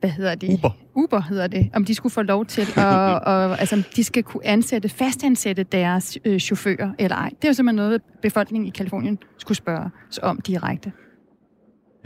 [0.00, 0.50] hvad hedder det?
[0.50, 0.70] Uber.
[0.94, 1.70] Uber hedder det.
[1.74, 2.76] Om de skulle få lov til at,
[3.32, 7.28] og, altså, de skal kunne ansætte, fastansætte deres øh, chauffører eller ej.
[7.28, 9.90] Det er jo simpelthen noget, befolkningen i Kalifornien skulle spørge
[10.22, 10.92] om direkte.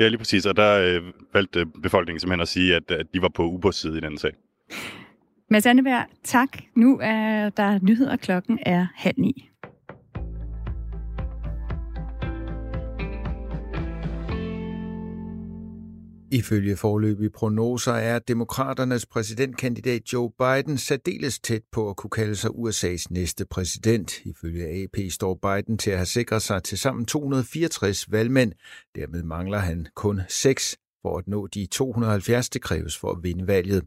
[0.03, 0.47] Ja, lige præcis.
[0.47, 1.03] Og der øh,
[1.35, 4.19] valgte øh, befolkningen simpelthen at sige, at, at de var på Ubers side i den
[4.19, 4.33] sag.
[5.51, 6.49] Mads Anneberg, tak.
[6.75, 8.17] Nu er der nyheder.
[8.17, 9.49] Klokken er halv ni.
[16.33, 22.51] Ifølge forløbige prognoser er demokraternes præsidentkandidat Joe Biden særdeles tæt på at kunne kalde sig
[22.51, 24.21] USA's næste præsident.
[24.25, 28.53] Ifølge AP står Biden til at have sikret sig til sammen 264 valgmænd.
[28.95, 33.47] Dermed mangler han kun 6 for at nå de 270, det kræves for at vinde
[33.47, 33.83] valget.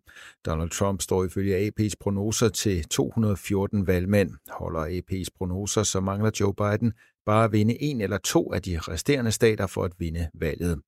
[0.46, 4.32] Donald Trump står ifølge AP's prognoser til 214 valgmænd.
[4.50, 6.94] Holder AP's prognoser, så mangler Joe Biden
[7.26, 10.82] bare vinde en eller to af de resterende stater for at vinde valget.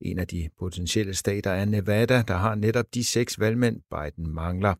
[0.00, 4.74] En af de potentielle stater er Nevada, der har netop de seks valgmænd, Biden mangler.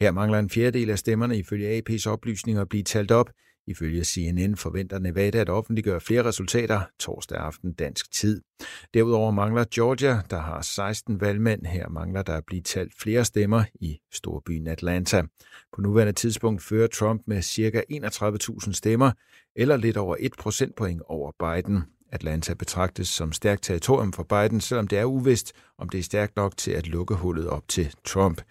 [0.00, 3.30] Her mangler en fjerdedel af stemmerne ifølge AP's oplysninger at blive talt op.
[3.68, 8.42] Ifølge CNN forventer Nevada at offentliggøre flere resultater torsdag aften dansk tid.
[8.94, 11.66] Derudover mangler Georgia, der har 16 valgmænd.
[11.66, 15.22] Her mangler der at blive talt flere stemmer i storbyen Atlanta.
[15.72, 17.82] På nuværende tidspunkt fører Trump med ca.
[17.90, 19.12] 31.000 stemmer,
[19.56, 21.82] eller lidt over 1 procentpoint over Biden.
[22.12, 26.36] Atlanta betragtes som stærkt territorium for Biden, selvom det er uvist, om det er stærkt
[26.36, 28.42] nok til at lukke hullet op til Trump.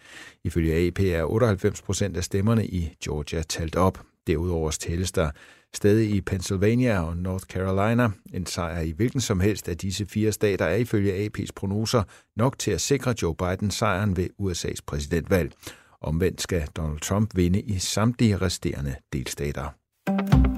[0.43, 4.05] Ifølge AP er 98 procent af stemmerne i Georgia talt op.
[4.27, 5.31] Derudover tælles der
[5.75, 8.09] stadig i Pennsylvania og North Carolina.
[8.33, 12.03] En sejr i hvilken som helst af disse fire stater er ifølge AP's prognoser
[12.35, 15.51] nok til at sikre Joe Biden sejren ved USA's præsidentvalg.
[16.01, 20.56] Omvendt skal Donald Trump vinde i samtlige resterende delstater.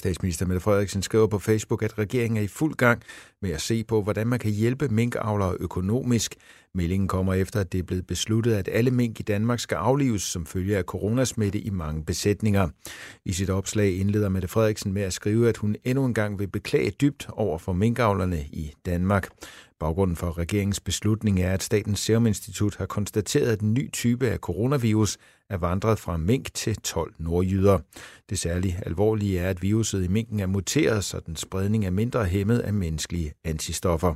[0.00, 3.02] Statsminister Mette Frederiksen skriver på Facebook, at regeringen er i fuld gang
[3.42, 6.34] med at se på, hvordan man kan hjælpe minkavlere økonomisk.
[6.74, 10.22] Meldingen kommer efter, at det er blevet besluttet, at alle mink i Danmark skal aflives
[10.22, 12.68] som følge af coronasmitte i mange besætninger.
[13.24, 16.48] I sit opslag indleder Mette Frederiksen med at skrive, at hun endnu en gang vil
[16.48, 19.28] beklage dybt over for minkavlerne i Danmark.
[19.80, 24.28] Baggrunden for regeringens beslutning er, at Statens Serum Institut har konstateret, at en ny type
[24.28, 25.18] af coronavirus
[25.50, 27.78] er vandret fra mink til 12 nordjyder.
[28.30, 32.24] Det særligt alvorlige er, at viruset i minken er muteret, så den spredning er mindre
[32.24, 34.14] hæmmet af menneskelige antistoffer.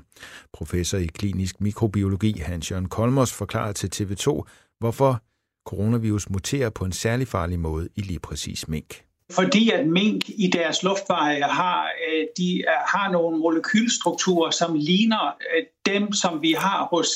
[0.52, 4.42] Professor i klinisk mikrobiologi Hans-Jørgen Kolmos forklarer til TV2,
[4.78, 5.22] hvorfor
[5.66, 9.03] coronavirus muterer på en særlig farlig måde i lige præcis mink.
[9.32, 15.64] Fordi at mink i deres luftveje har, øh, de har nogle molekylstrukturer, som ligner øh,
[15.86, 17.08] dem, som vi har hos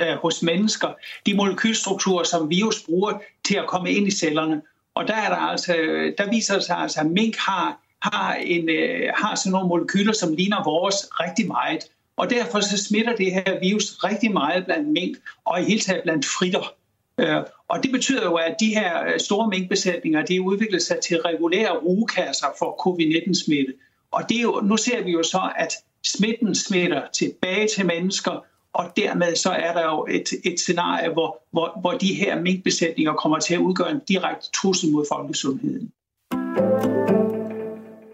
[0.00, 0.88] øh, hos mennesker,
[1.26, 4.62] de molekylstrukturer, som virus bruger til at komme ind i cellerne.
[4.94, 5.72] Og der, er der, altså,
[6.18, 8.68] der viser det sig altså, at mink har, har, en,
[9.14, 11.80] har sådan nogle molekyler, som ligner vores rigtig meget.
[12.16, 16.02] Og derfor så smitter det her virus rigtig meget blandt mink, og i hele taget
[16.02, 16.74] blandt fritter.
[17.18, 17.36] Øh,
[17.68, 21.78] og det betyder jo, at de her øh, store minkbesætninger, de udvikler sig til regulære
[21.78, 23.74] rugekasser for covid-19-smitte.
[24.10, 25.72] Og det er jo, nu ser vi jo så, at
[26.04, 31.42] smitten smitter tilbage til mennesker, og dermed så er der jo et, et scenarie, hvor,
[31.50, 35.92] hvor, hvor de her minkbesætninger kommer til at udgøre en direkte trussel mod folkesundheden.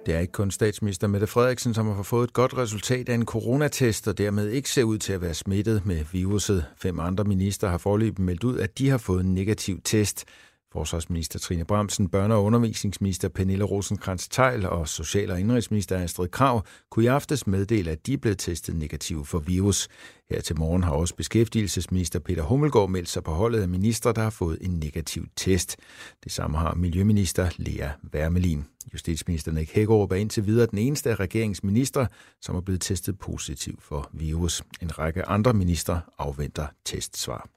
[0.08, 3.24] Det er ikke kun statsminister Mette Frederiksen, som har fået et godt resultat af en
[3.24, 6.64] coronatest, og dermed ikke ser ud til at være smittet med viruset.
[6.76, 10.24] Fem andre minister har forløbet meldt ud, at de har fået en negativ test.
[10.72, 16.64] Forsvarsminister Trine Bramsen, børne- og undervisningsminister Pernille rosenkrantz teil og social- og indrigsminister Astrid Krav
[16.90, 19.88] kunne i aftes meddele, at de blev testet negativ for virus.
[20.30, 24.22] Her til morgen har også beskæftigelsesminister Peter Hummelgaard meldt sig på holdet af minister, der
[24.22, 25.76] har fået en negativ test.
[26.24, 28.64] Det samme har miljøminister Lea Wermelin.
[28.92, 32.06] Justitsminister Nick Hækkerup er indtil videre den eneste af regeringsminister,
[32.42, 34.62] som er blevet testet positiv for virus.
[34.82, 37.48] En række andre minister afventer testsvar.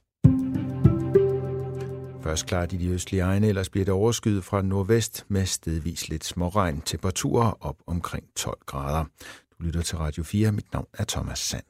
[2.23, 6.25] Først klart i de østlige egne, ellers bliver det overskyet fra nordvest med stedvis lidt
[6.25, 6.81] småregn.
[6.81, 9.05] Temperaturer op omkring 12 grader.
[9.51, 10.51] Du lytter til Radio 4.
[10.51, 11.63] Mit navn er Thomas Sand.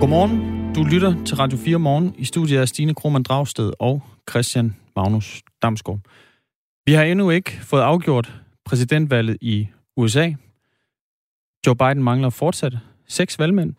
[0.00, 0.74] Godmorgen.
[0.74, 2.14] Du lytter til Radio 4 morgen.
[2.18, 6.00] I studiet er Stine Krohmann Dragsted og Christian Magnus Damsgaard.
[6.86, 10.32] Vi har endnu ikke fået afgjort præsidentvalget i USA.
[11.66, 12.72] Joe Biden mangler fortsat
[13.08, 13.74] seks valgmænd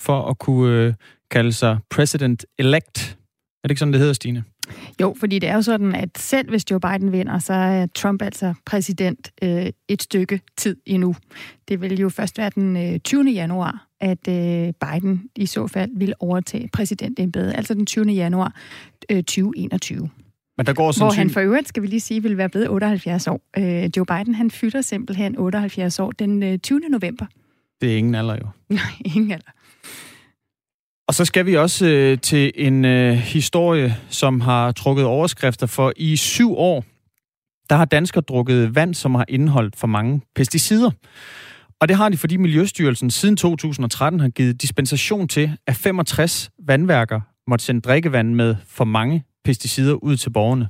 [0.00, 0.94] for at kunne øh,
[1.30, 3.16] kalde sig president-elect.
[3.62, 4.44] Er det ikke sådan, det hedder, Stine?
[5.00, 8.22] Jo, fordi det er jo sådan, at selv hvis Joe Biden vinder, så er Trump
[8.22, 11.14] altså præsident øh, et stykke tid endnu.
[11.68, 13.30] Det vil jo først være den øh, 20.
[13.30, 18.04] januar, at øh, Biden i så fald vil overtage præsidentembedet, altså den 20.
[18.04, 18.54] januar
[19.10, 20.10] øh, 2021.
[20.58, 23.26] Men der går Hvor han for øvrigt, skal vi lige sige, vil være blevet 78
[23.26, 23.40] år.
[23.56, 26.80] Øh, Joe Biden, han fylder simpelthen 78 år den øh, 20.
[26.90, 27.26] november.
[27.80, 28.46] Det er ingen alder jo.
[28.74, 29.50] Nej, ingen alder.
[31.08, 35.92] Og så skal vi også øh, til en øh, historie, som har trukket overskrifter for
[35.96, 36.84] i syv år.
[37.70, 40.90] Der har danskere drukket vand, som har indeholdt for mange pesticider.
[41.80, 47.20] Og det har de, fordi Miljøstyrelsen siden 2013 har givet dispensation til, at 65 vandværker
[47.46, 50.68] måtte sende drikkevand med for mange pesticider ud til borgerne.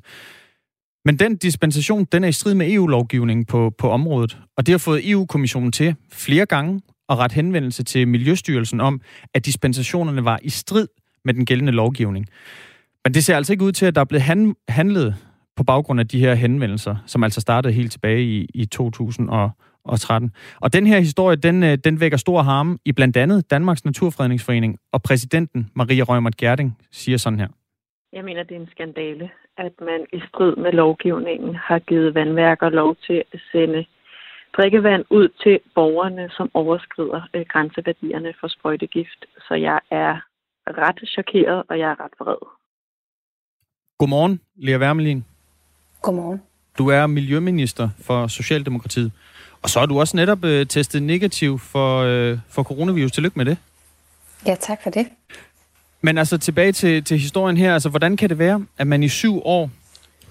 [1.04, 4.78] Men den dispensation, den er i strid med EU-lovgivningen på, på området, og det har
[4.78, 9.00] fået EU-kommissionen til flere gange at rette henvendelse til Miljøstyrelsen om,
[9.34, 10.88] at dispensationerne var i strid
[11.24, 12.26] med den gældende lovgivning.
[13.04, 15.14] Men det ser altså ikke ud til, at der er blevet handlet
[15.56, 20.30] på baggrund af de her henvendelser, som altså startede helt tilbage i, i 2013.
[20.60, 24.76] Og den her historie, den, øh, den vækker stor harme i blandt andet Danmarks Naturfredningsforening,
[24.92, 27.48] og præsidenten Maria Rømert Gerding siger sådan her.
[28.12, 32.68] Jeg mener, det er en skandale, at man i strid med lovgivningen har givet vandværker
[32.68, 33.86] lov til at sende
[34.56, 39.20] drikkevand ud til borgerne, som overskrider øh, grænseværdierne for sprøjtegift.
[39.48, 40.20] Så jeg er
[40.66, 42.42] ret chokeret, og jeg er ret vred.
[43.98, 45.24] Godmorgen, Lea Wermelin.
[46.02, 46.42] Godmorgen.
[46.78, 49.12] Du er miljøminister for Socialdemokratiet.
[49.62, 53.12] Og så har du også netop øh, testet negativ for, øh, for coronavirus.
[53.12, 53.58] Tillykke med det.
[54.46, 55.06] Ja, tak for det.
[56.00, 57.74] Men altså tilbage til, til historien her.
[57.74, 59.70] Altså, hvordan kan det være, at man i syv år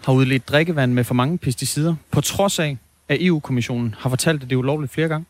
[0.06, 2.77] har udledt drikkevand med for mange pesticider, på trods af,
[3.10, 5.25] at EU-kommissionen har fortalt, at det er ulovligt flere gange?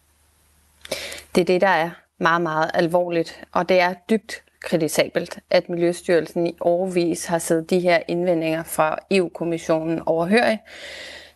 [1.35, 6.47] Det er det, der er meget, meget alvorligt, og det er dybt kritisabelt, at Miljøstyrelsen
[6.47, 10.59] i årvis har siddet de her indvendinger fra EU-kommissionen overhørig.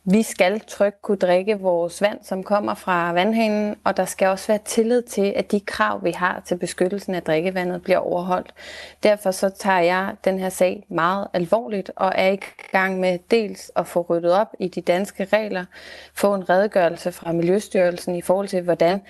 [0.04, 4.48] Vi skal trygt kunne drikke vores vand, som kommer fra vandhanen, og der skal også
[4.48, 8.54] være tillid til, at de krav, vi har til beskyttelsen af drikkevandet, bliver overholdt.
[9.04, 12.40] Derfor så tager jeg den her sag meget alvorligt, og er i
[12.72, 15.66] gang med dels at få ryddet op i de danske regler,
[16.14, 19.02] få en redegørelse fra Miljøstyrelsen i forhold til, hvordan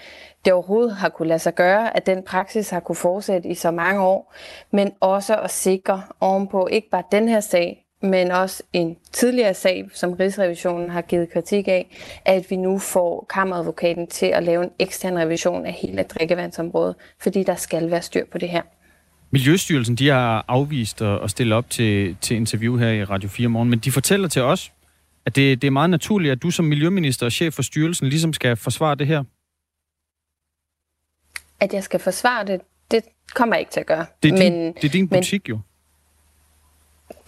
[0.46, 3.72] det overhovedet har kunne lade sig gøre, at den praksis har kunne fortsætte i så
[3.72, 4.34] mange år,
[4.72, 9.90] men også at sikre ovenpå ikke bare den her sag, men også en tidligere sag,
[9.94, 14.70] som Rigsrevisionen har givet kritik af, at vi nu får kammeradvokaten til at lave en
[14.80, 18.62] ekstern revision af hele drikkevandsområdet, fordi der skal være styr på det her.
[19.32, 23.70] Miljøstyrelsen de har afvist at stille op til, til interview her i Radio 4 morgen,
[23.70, 24.72] men de fortæller til os,
[25.26, 28.34] at det, det er meget naturligt, at du som miljøminister og chef for styrelsen ligesom
[28.34, 29.24] skal forsvare det her.
[31.60, 32.62] At jeg skal forsvare det,
[32.92, 34.06] det kommer jeg ikke til at gøre.
[34.24, 35.60] Det er din, men, det er din butik men, jo.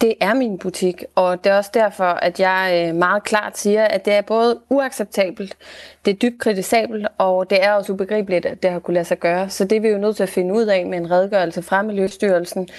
[0.01, 3.85] Det er min butik, og det er også derfor, at jeg øh, meget klart siger,
[3.85, 5.57] at det er både uacceptabelt,
[6.05, 9.19] det er dybt kritisabelt, og det er også ubegribeligt, at det har kunne lade sig
[9.19, 9.49] gøre.
[9.49, 11.81] Så det er vi jo nødt til at finde ud af med en redegørelse fra
[11.81, 12.69] Miljøstyrelsen,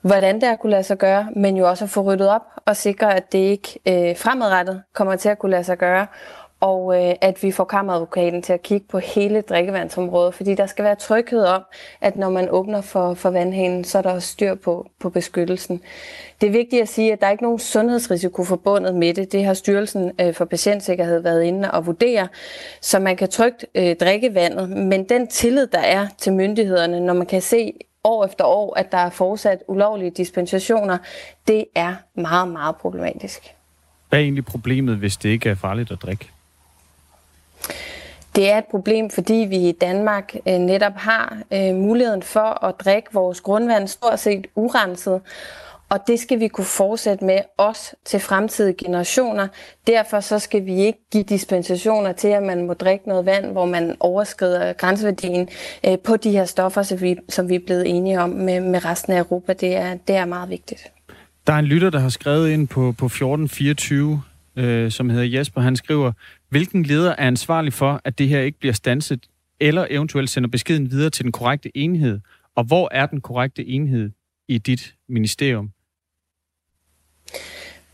[0.00, 2.76] hvordan det har kunne lade sig gøre, men jo også at få ryddet op og
[2.76, 6.06] sikre, at det ikke øh, fremadrettet kommer til at kunne lade sig gøre,
[6.62, 10.84] og øh, at vi får kammeradvokaten til at kigge på hele drikkevandsområdet, fordi der skal
[10.84, 11.62] være tryghed om,
[12.00, 15.80] at når man åbner for, for vandhanen, så er der også styr på, på beskyttelsen.
[16.40, 19.32] Det er vigtigt at sige, at der er ikke nogen sundhedsrisiko forbundet med det.
[19.32, 22.28] Det har Styrelsen øh, for Patientsikkerhed været inde og vurdere,
[22.80, 24.70] så man kan trygt øh, drikke vandet.
[24.70, 27.72] Men den tillid, der er til myndighederne, når man kan se
[28.04, 30.98] år efter år, at der er fortsat ulovlige dispensationer,
[31.48, 33.54] det er meget, meget problematisk.
[34.08, 36.28] Hvad er egentlig problemet, hvis det ikke er farligt at drikke?
[38.36, 42.74] Det er et problem, fordi vi i Danmark øh, netop har øh, muligheden for at
[42.84, 45.20] drikke vores grundvand stort set urenset.
[45.92, 49.48] Og det skal vi kunne fortsætte med også til fremtidige generationer.
[49.86, 53.66] Derfor så skal vi ikke give dispensationer til, at man må drikke noget vand, hvor
[53.66, 55.48] man overskrider grænseværdien
[55.86, 58.84] øh, på de her stoffer, som vi, som vi er blevet enige om med, med
[58.84, 59.52] resten af Europa.
[59.52, 60.86] Det er, det er meget vigtigt.
[61.46, 64.22] Der er en lytter, der har skrevet ind på, på 1424,
[64.56, 65.60] øh, som hedder Jesper.
[65.60, 66.12] Han skriver,
[66.52, 69.26] hvilken leder er ansvarlig for, at det her ikke bliver stanset,
[69.60, 72.20] eller eventuelt sender beskeden videre til den korrekte enhed?
[72.56, 74.10] Og hvor er den korrekte enhed
[74.48, 75.70] i dit ministerium?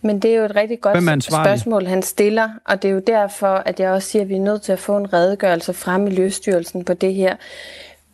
[0.01, 3.55] Men det er jo et rigtig godt spørgsmål, han stiller, og det er jo derfor,
[3.55, 6.85] at jeg også siger, at vi er nødt til at få en redegørelse fra Miljøstyrelsen
[6.85, 7.37] på det her.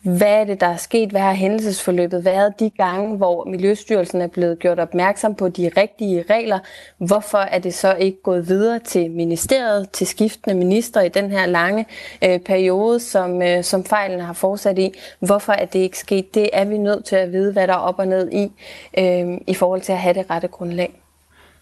[0.05, 1.09] Hvad er det, der er sket?
[1.09, 6.23] Hvad har hændelsesforløbet været de gange, hvor Miljøstyrelsen er blevet gjort opmærksom på de rigtige
[6.29, 6.59] regler?
[6.97, 11.45] Hvorfor er det så ikke gået videre til ministeriet, til skiftende minister i den her
[11.45, 11.85] lange
[12.23, 14.91] øh, periode, som, øh, som fejlen har fortsat i?
[15.19, 16.33] Hvorfor er det ikke sket?
[16.33, 18.51] Det er vi nødt til at vide, hvad der er op og ned i,
[18.99, 21.01] øh, i forhold til at have det rette grundlag.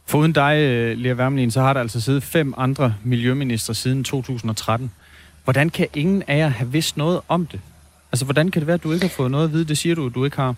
[0.05, 4.91] Foruden dig, øh, Lea Wermelin, så har der altså siddet fem andre miljøminister siden 2013.
[5.43, 7.59] Hvordan kan ingen af jer have vidst noget om det?
[8.13, 9.67] Altså, hvordan kan det være, at du ikke har fået noget at vide?
[9.67, 10.55] Det siger du, at du ikke har.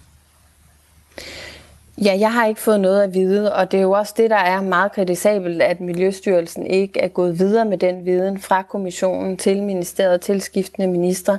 [2.04, 4.36] Ja, jeg har ikke fået noget at vide, og det er jo også det, der
[4.36, 9.64] er meget kritisabelt, at Miljøstyrelsen ikke er gået videre med den viden fra kommissionen til
[9.64, 11.38] ministeriet til skiftende minister.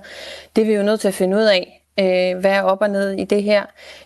[0.56, 2.90] Det er vi jo nødt til at finde ud af, øh, hvad er op og
[2.90, 3.64] ned i det her.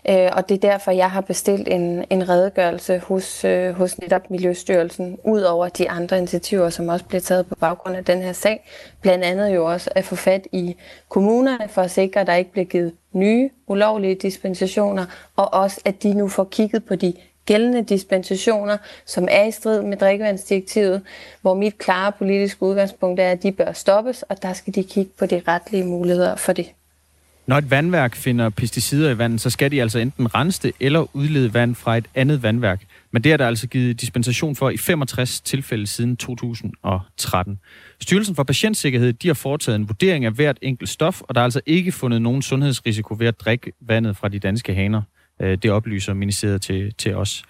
[0.09, 4.29] Øh, og det er derfor, jeg har bestilt en, en redegørelse hos, øh, hos netop
[4.29, 8.33] Miljøstyrelsen, ud over de andre initiativer, som også bliver taget på baggrund af den her
[8.33, 8.69] sag.
[9.01, 10.75] Blandt andet jo også at få fat i
[11.09, 16.03] kommunerne for at sikre, at der ikke bliver givet nye ulovlige dispensationer, og også at
[16.03, 17.13] de nu får kigget på de
[17.45, 21.01] gældende dispensationer, som er i strid med drikkevandsdirektivet,
[21.41, 25.11] hvor mit klare politiske udgangspunkt er, at de bør stoppes, og der skal de kigge
[25.19, 26.71] på de retlige muligheder for det.
[27.47, 31.15] Når et vandværk finder pesticider i vandet, så skal de altså enten rense det eller
[31.15, 32.83] udlede vand fra et andet vandværk.
[33.11, 37.59] Men det er der altså givet dispensation for i 65 tilfælde siden 2013.
[37.99, 41.45] Styrelsen for Patientsikkerhed de har foretaget en vurdering af hvert enkelt stof, og der er
[41.45, 45.01] altså ikke fundet nogen sundhedsrisiko ved at drikke vandet fra de danske haner.
[45.41, 47.43] Øh, det oplyser ministeriet til, til os.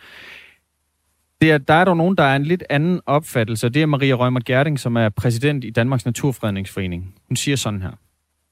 [1.41, 3.85] Det er, der er dog nogen, der er en lidt anden opfattelse, og det er
[3.85, 7.15] Maria Rømer Gerding, som er præsident i Danmarks Naturfredningsforening.
[7.27, 7.91] Hun siger sådan her.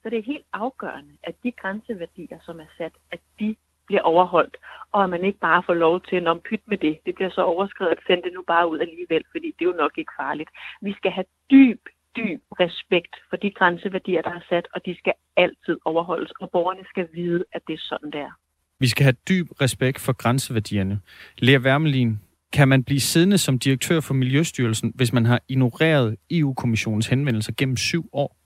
[0.09, 3.55] Så det er helt afgørende, at de grænseværdier, som er sat, at de
[3.87, 4.57] bliver overholdt,
[4.91, 6.99] og at man ikke bare får lov til at pyt med det.
[7.05, 9.81] Det bliver så overskrevet at sende det nu bare ud alligevel, fordi det er jo
[9.83, 10.49] nok ikke farligt.
[10.81, 11.81] Vi skal have dyb,
[12.17, 16.85] dyb respekt for de grænseværdier, der er sat, og de skal altid overholdes, og borgerne
[16.89, 18.33] skal vide, at det er sådan, det er.
[18.79, 20.99] Vi skal have dyb respekt for grænseværdierne.
[21.37, 22.19] Lea Wermelin,
[22.53, 27.77] kan man blive siddende som direktør for Miljøstyrelsen, hvis man har ignoreret EU-kommissionens henvendelser gennem
[27.77, 28.38] syv år?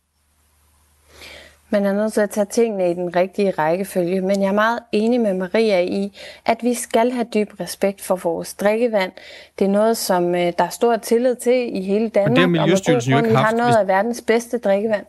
[1.73, 4.79] Man er nødt til at tage tingene i den rigtige rækkefølge, men jeg er meget
[4.91, 6.11] enig med Maria i,
[6.45, 9.11] at vi skal have dyb respekt for vores drikkevand.
[9.59, 12.59] Det er noget, som øh, der er stor tillid til i hele Danmark, men det
[12.59, 15.05] har Miljøstyrelsen og med jo ikke haft, har noget af verdens bedste drikkevand.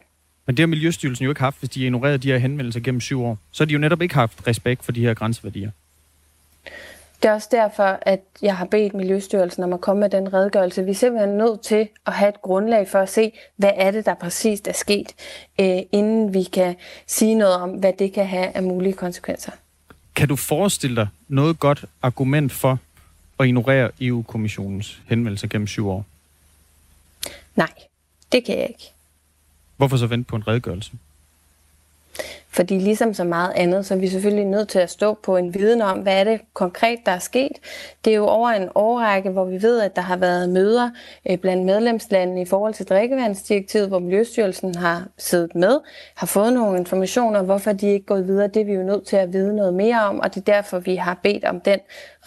[0.47, 3.01] Men det har Miljøstyrelsen jo ikke haft, hvis de har ignoreret de her henvendelser gennem
[3.01, 3.39] syv år.
[3.51, 5.71] Så har de jo netop ikke haft respekt for de her grænseværdier.
[7.25, 10.85] Det er også derfor, at jeg har bedt Miljøstyrelsen om at komme med den redegørelse.
[10.85, 14.07] Vi er simpelthen nødt til at have et grundlag for at se, hvad er det,
[14.07, 15.15] der præcist er sket,
[15.61, 19.53] øh, inden vi kan sige noget om, hvad det kan have af mulige konsekvenser.
[20.15, 22.79] Kan du forestille dig noget godt argument for
[23.41, 26.05] at ignorere EU-kommissionens henvendelser gennem syv år?
[27.57, 27.73] Nej,
[28.33, 28.93] det kan jeg ikke.
[29.77, 30.93] Hvorfor så vente på en redegørelse?
[32.55, 35.55] Fordi ligesom så meget andet, så er vi selvfølgelig nødt til at stå på en
[35.55, 37.53] viden om, hvad er det konkret, der er sket.
[38.05, 40.91] Det er jo over en årrække, hvor vi ved, at der har været møder
[41.31, 45.81] øh, blandt medlemslandene i forhold til drikkevandsdirektivet, hvor Miljøstyrelsen har siddet med,
[46.15, 48.49] har fået nogle informationer, hvorfor de ikke er gået videre.
[48.49, 50.79] Det er vi jo nødt til at vide noget mere om, og det er derfor,
[50.79, 51.79] vi har bedt om den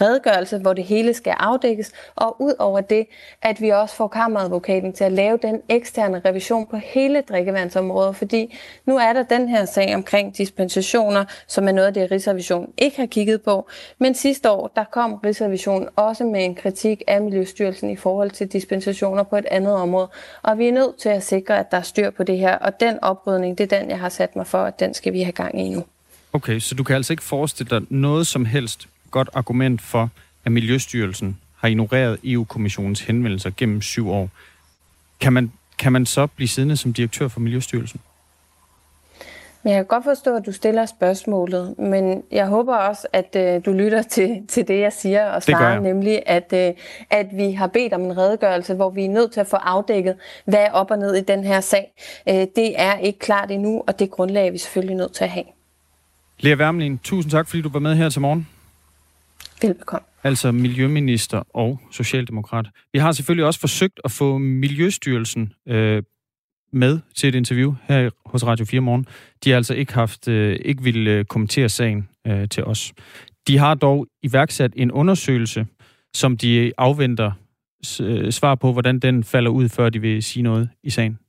[0.01, 3.05] redegørelse, hvor det hele skal afdækkes, og ud over det,
[3.41, 8.57] at vi også får kammeradvokaten til at lave den eksterne revision på hele drikkevandsområdet, fordi
[8.85, 12.97] nu er der den her sag omkring dispensationer, som er noget af det, Rigsrevisionen ikke
[12.97, 17.89] har kigget på, men sidste år, der kom Rigsrevisionen også med en kritik af Miljøstyrelsen
[17.89, 20.07] i forhold til dispensationer på et andet område,
[20.43, 22.79] og vi er nødt til at sikre, at der er styr på det her, og
[22.79, 25.31] den oprydning, det er den, jeg har sat mig for, at den skal vi have
[25.31, 25.83] gang i nu.
[26.33, 30.09] Okay, så du kan altså ikke forestille dig noget som helst godt argument for,
[30.45, 34.29] at Miljøstyrelsen har ignoreret EU-kommissionens henvendelser gennem syv år.
[35.19, 37.99] Kan man, kan man så blive siddende som direktør for Miljøstyrelsen?
[39.63, 43.71] Jeg kan godt forstå, at du stiller spørgsmålet, men jeg håber også, at øh, du
[43.71, 46.73] lytter til, til det, jeg siger og svarer, nemlig at, øh,
[47.09, 50.15] at vi har bedt om en redegørelse, hvor vi er nødt til at få afdækket,
[50.45, 51.93] hvad er op og ned i den her sag.
[52.29, 55.29] Øh, det er ikke klart endnu, og det grundlag er vi selvfølgelig nødt til at
[55.29, 55.45] have.
[56.39, 58.47] Lea Wermelin, tusind tak, fordi du var med her til morgen.
[59.61, 60.05] Velbekomme.
[60.23, 62.65] Altså Miljøminister og Socialdemokrat.
[62.93, 66.03] Vi har selvfølgelig også forsøgt at få Miljøstyrelsen øh,
[66.71, 69.05] med til et interview her hos Radio 4 Morgen.
[69.43, 72.93] De har altså ikke haft, øh, ikke ville øh, kommentere sagen øh, til os.
[73.47, 75.65] De har dog iværksat en undersøgelse,
[76.13, 77.31] som de afventer
[78.01, 81.19] øh, svar på, hvordan den falder ud, før de vil sige noget i sagen.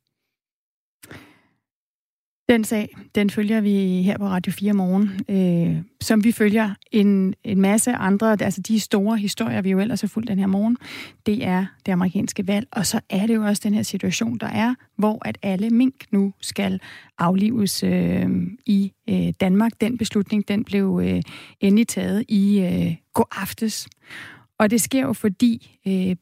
[2.49, 7.35] Den sag, den følger vi her på Radio 4 morgen, øh, som vi følger en,
[7.45, 10.77] en masse andre, altså de store historier, vi jo ellers har fulgt den her morgen,
[11.27, 14.47] det er det amerikanske valg, og så er det jo også den her situation, der
[14.47, 16.81] er, hvor at alle mink nu skal
[17.19, 18.29] aflives øh,
[18.67, 19.73] i øh, Danmark.
[19.81, 21.23] Den beslutning, den blev øh,
[21.61, 23.89] endelig taget i øh, går aftes.
[24.59, 26.17] Og det sker jo, fordi øh,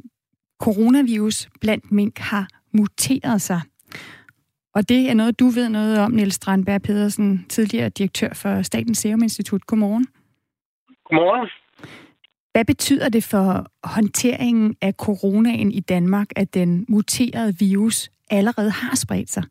[0.60, 3.60] coronavirus blandt mink har muteret sig.
[4.76, 8.98] Og det er noget, du ved noget om, Niels Strandberg Pedersen, tidligere direktør for Statens
[8.98, 9.66] Serum Institut.
[9.66, 10.06] Godmorgen.
[11.04, 11.48] Godmorgen.
[12.52, 13.48] Hvad betyder det for
[13.94, 19.44] håndteringen af coronaen i Danmark, at den muterede virus allerede har spredt sig?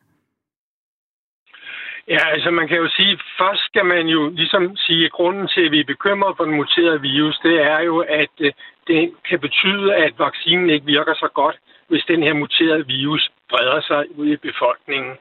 [2.08, 5.62] Ja, altså man kan jo sige, først skal man jo ligesom sige, at grunden til,
[5.66, 8.52] at vi er bekymrede for den muterede virus, det er jo, at øh,
[8.88, 11.58] det kan betyde, at vaccinen ikke virker så godt,
[11.90, 15.14] hvis den her muterede virus breder sig ud i befolkningen.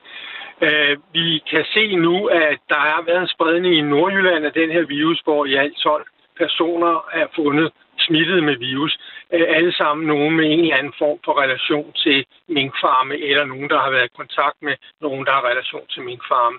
[0.67, 4.71] Øh, vi kan se nu, at der har været en spredning i Nordjylland af den
[4.71, 6.07] her virus, hvor i alt 12
[6.39, 8.99] personer er fundet smittet med virus.
[9.33, 13.69] Øh, alle sammen nogen med en eller anden form for relation til minkfarme, eller nogen,
[13.71, 16.59] der har været i kontakt med nogen, der har relation til minkfarme.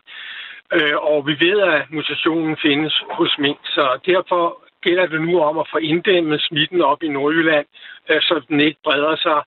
[0.74, 4.44] Øh, og vi ved, at mutationen findes hos mink, så derfor
[4.82, 7.66] gælder det nu om at få inddæmmet smitten op i Nordjylland,
[8.10, 9.40] øh, så den ikke breder sig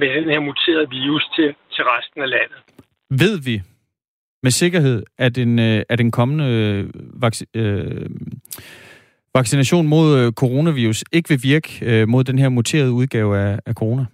[0.00, 2.58] med den her muterede virus til, til resten af landet.
[3.10, 3.62] Ved vi
[4.42, 6.48] med sikkerhed, at en, at en kommende
[7.24, 8.06] vac- øh,
[9.34, 13.74] vaccination mod øh, coronavirus ikke vil virke øh, mod den her muterede udgave af, af
[13.74, 14.04] corona?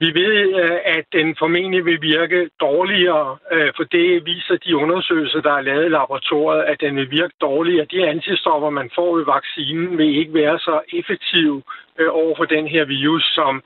[0.00, 3.38] Vi ved, øh, at den formentlig vil virke dårligere,
[3.76, 7.86] for det viser de undersøgelser, der er lavet i laboratoriet, at den vil virke dårligere.
[7.90, 11.62] De antistoffer, man får ved vaccinen, vil ikke være så effektive
[12.20, 13.62] over for den her virus, som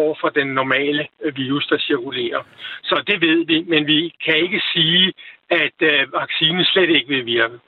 [0.00, 2.42] over for den normale virus, der cirkulerer.
[2.82, 5.12] Så det ved vi, men vi kan ikke sige,
[5.50, 5.76] at
[6.12, 7.58] vaccinen slet ikke vil virke.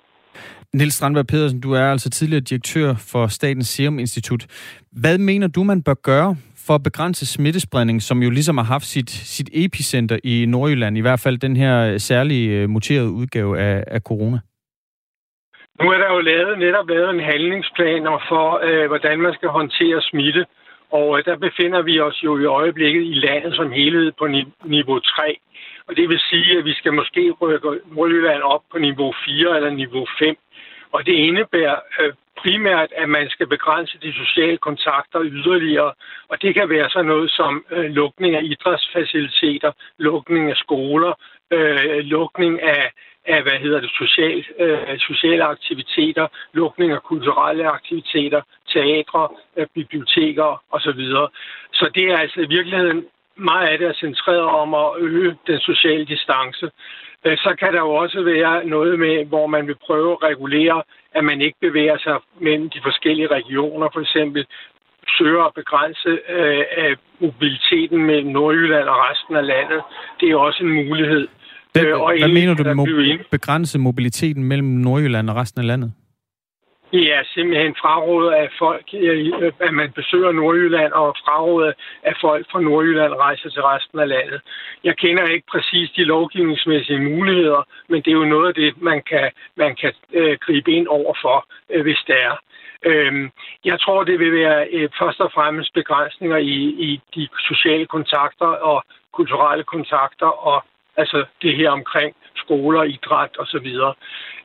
[0.74, 4.46] Niels Strandberg Pedersen, du er altså tidligere direktør for Statens Serum Institut.
[4.92, 8.84] Hvad mener du, man bør gøre for at begrænse smittespredning, som jo ligesom har haft
[8.84, 13.84] sit, sit epicenter i Nordjylland, i hvert fald den her særlige øh, muterede udgave af,
[13.86, 14.38] af corona?
[15.82, 20.02] Nu er der jo lavet, netop lavet en handlingsplan for, øh, hvordan man skal håndtere
[20.02, 20.46] smitte.
[20.98, 24.26] Og øh, der befinder vi os jo i øjeblikket i landet som helhed på
[24.64, 25.38] niveau 3.
[25.88, 29.70] Og det vil sige, at vi skal måske rykke Nordjylland op på niveau 4 eller
[29.70, 30.36] niveau 5.
[30.92, 35.92] Og det indebærer øh, primært, at man skal begrænse de sociale kontakter yderligere.
[36.28, 41.12] Og det kan være sådan noget som øh, lukning af idrætsfaciliteter, lukning af skoler,
[41.50, 42.92] øh, lukning af,
[43.26, 48.40] af hvad hedder det, social, øh, sociale aktiviteter, lukning af kulturelle aktiviteter,
[48.72, 51.02] teatre, øh, biblioteker osv.
[51.72, 53.04] Så det er altså i virkeligheden
[53.36, 56.70] meget af det er centreret om at øge den sociale distance.
[57.24, 60.82] Øh, så kan der jo også være noget med, hvor man vil prøve at regulere,
[61.12, 64.46] at man ikke bevæger sig mellem de forskellige regioner, for eksempel
[65.18, 69.82] søger at begrænse øh, mobiliteten mellem Nordjylland og resten af landet.
[70.20, 71.28] Det er også en mulighed.
[71.74, 75.92] Det, øh, og hvad mener du med begrænse mobiliteten mellem Nordjylland og resten af landet?
[76.92, 82.60] Ja, simpelthen frarådet af folk, øh, at man besøger Nordjylland, og frarådet af folk fra
[82.60, 84.40] Nordjylland rejser til resten af landet.
[84.84, 89.02] Jeg kender ikke præcis de lovgivningsmæssige muligheder, men det er jo noget af det, man
[89.10, 92.36] kan, man kan øh, gribe ind over for, øh, hvis det er.
[92.86, 93.30] Øhm,
[93.64, 96.56] jeg tror, det vil være øh, først og fremmest begrænsninger i,
[96.88, 100.64] i de sociale kontakter og kulturelle kontakter, og
[100.96, 103.66] altså det her omkring skoler, idræt osv.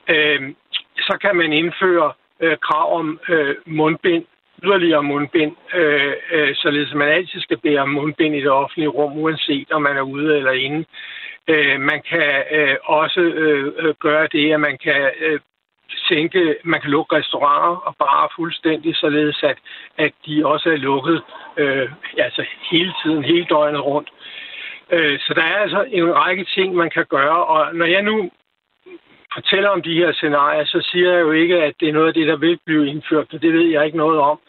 [0.09, 0.55] Øhm,
[0.97, 4.25] så kan man indføre øh, krav om øh, mundbind,
[4.63, 9.17] yderligere mundbind, øh, øh, således at man altid skal bære mundbind i det offentlige rum,
[9.17, 10.85] uanset om man er ude eller inde.
[11.47, 15.39] Øh, man kan øh, også øh, øh gøre det, at man kan øh,
[16.07, 19.57] sænke, man kan lukke restauranter og bare fuldstændig, således at,
[19.97, 21.21] at de også er lukket
[21.57, 24.09] øh, altså hele tiden, hele døgnet rundt.
[24.91, 28.31] Øh, så der er altså en række ting, man kan gøre, og når jeg nu
[29.33, 32.13] fortæller om de her scenarier, så siger jeg jo ikke, at det er noget af
[32.13, 34.39] det, der vil blive indført, for det ved jeg ikke noget om.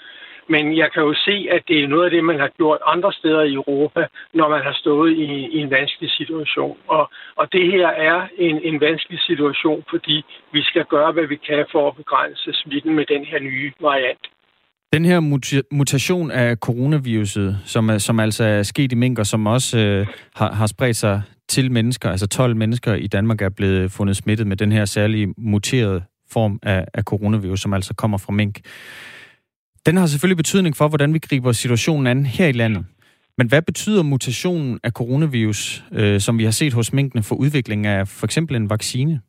[0.48, 3.12] Men jeg kan jo se, at det er noget af det, man har gjort andre
[3.12, 5.24] steder i Europa, når man har stået i,
[5.56, 6.78] i en vanskelig situation.
[6.86, 11.36] Og, og det her er en, en vanskelig situation, fordi vi skal gøre, hvad vi
[11.36, 14.26] kan for at begrænse smitten med den her nye variant.
[14.92, 15.20] Den her
[15.72, 20.52] mutation af coronaviruset, som, som altså er sket i mink, og som også øh, har,
[20.52, 24.56] har spredt sig til mennesker, altså 12 mennesker i Danmark er blevet fundet smittet med
[24.56, 28.60] den her særlige muterede form af, af coronavirus, som altså kommer fra mink.
[29.86, 32.84] Den har selvfølgelig betydning for, hvordan vi griber situationen an her i landet.
[33.38, 37.84] Men hvad betyder mutationen af coronavirus, øh, som vi har set hos minkene, for udviklingen
[37.84, 39.20] af for eksempel en vaccine?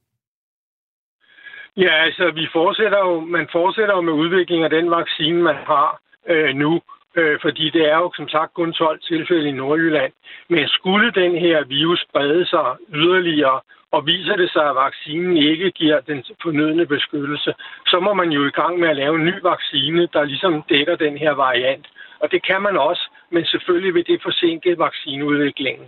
[1.78, 6.00] Ja, altså vi fortsætter jo, man fortsætter jo med udviklingen af den vaccine, man har
[6.28, 6.82] øh, nu
[7.16, 10.14] øh, fordi det er jo som sagt kun 12 tilfælde i Nordjylland.
[10.50, 13.60] Men skulle den her virus brede sig yderligere,
[13.92, 17.54] og viser det sig, at vaccinen ikke giver den fornødne beskyttelse,
[17.88, 20.96] så må man jo i gang med at lave en ny vaccine, der ligesom dækker
[20.96, 21.88] den her variant.
[22.22, 25.86] Og det kan man også, men selvfølgelig vil det forsinke vaccineudviklingen.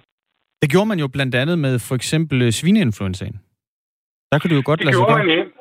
[0.62, 3.42] Det gjorde man jo blandt andet med for eksempel svineinfluenzaen.
[4.32, 5.26] Der kunne det jo godt det lade sig gøre.
[5.26, 5.52] Man,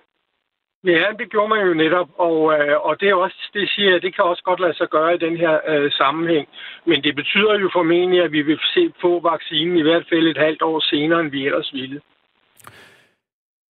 [0.84, 4.14] Ja, det gjorde man jo netop, og, øh, og det er også, det siger det
[4.14, 6.48] kan også godt lade sig gøre i den her øh, sammenhæng.
[6.86, 10.38] Men det betyder jo formentlig, at vi vil se på vaccinen i hvert fald et
[10.46, 12.00] halvt år senere, end vi ellers ville.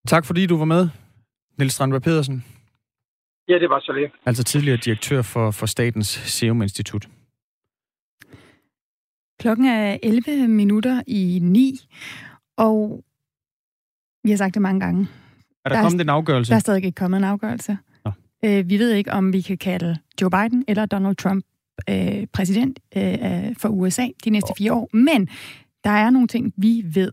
[0.07, 0.89] Tak fordi du var med,
[1.57, 2.45] Niels Strandberg Pedersen.
[3.47, 4.11] Ja, det var så lidt.
[4.25, 7.07] Altså tidligere direktør for, for Statens Serum Institut.
[9.39, 11.73] Klokken er 11 minutter i 9,
[12.57, 13.03] og
[14.23, 15.07] vi har sagt det mange gange.
[15.65, 16.49] Er der, der kommet er, en afgørelse?
[16.49, 17.77] Der er stadig ikke kommet en afgørelse.
[18.05, 18.11] Nå.
[18.45, 21.45] Øh, vi ved ikke, om vi kan kalde Joe Biden eller Donald Trump
[21.89, 24.89] øh, præsident øh, for USA de næste fire år.
[24.93, 25.29] Men
[25.83, 27.11] der er nogle ting, vi ved.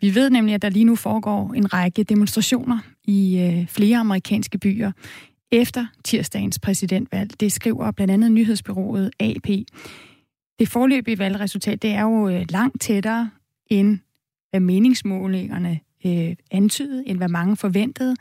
[0.00, 4.58] Vi ved nemlig, at der lige nu foregår en række demonstrationer i øh, flere amerikanske
[4.58, 4.92] byer
[5.52, 7.40] efter tirsdagens præsidentvalg.
[7.40, 9.48] Det skriver blandt andet nyhedsbyrået AP.
[10.58, 13.30] Det forløbige valgresultat det er jo øh, langt tættere
[13.66, 13.98] end
[14.50, 18.16] hvad meningsmålingerne øh, antydet, end hvad mange forventede.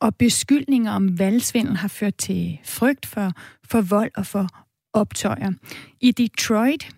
[0.00, 3.32] Og beskyldninger om valgsvindel har ført til frygt for,
[3.64, 4.48] for vold og for
[4.92, 5.52] optøjer.
[6.00, 6.88] I Detroit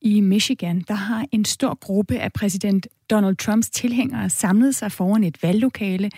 [0.00, 5.24] i Michigan, der har en stor gruppe af præsident Donald Trumps tilhængere samlet sig foran
[5.24, 6.10] et valglokale.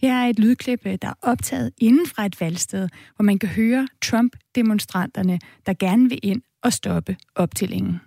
[0.00, 3.48] Her er et lydklip, øh, der er optaget inden fra et valgsted, hvor man kan
[3.48, 8.00] høre Trump-demonstranterne, der gerne vil ind og stoppe optællingen.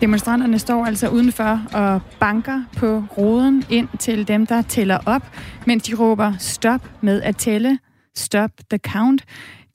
[0.00, 5.22] Demonstranterne står altså udenfor og banker på roden ind til dem, der tæller op,
[5.66, 7.78] mens de råber stop med at tælle,
[8.14, 9.24] stop the count.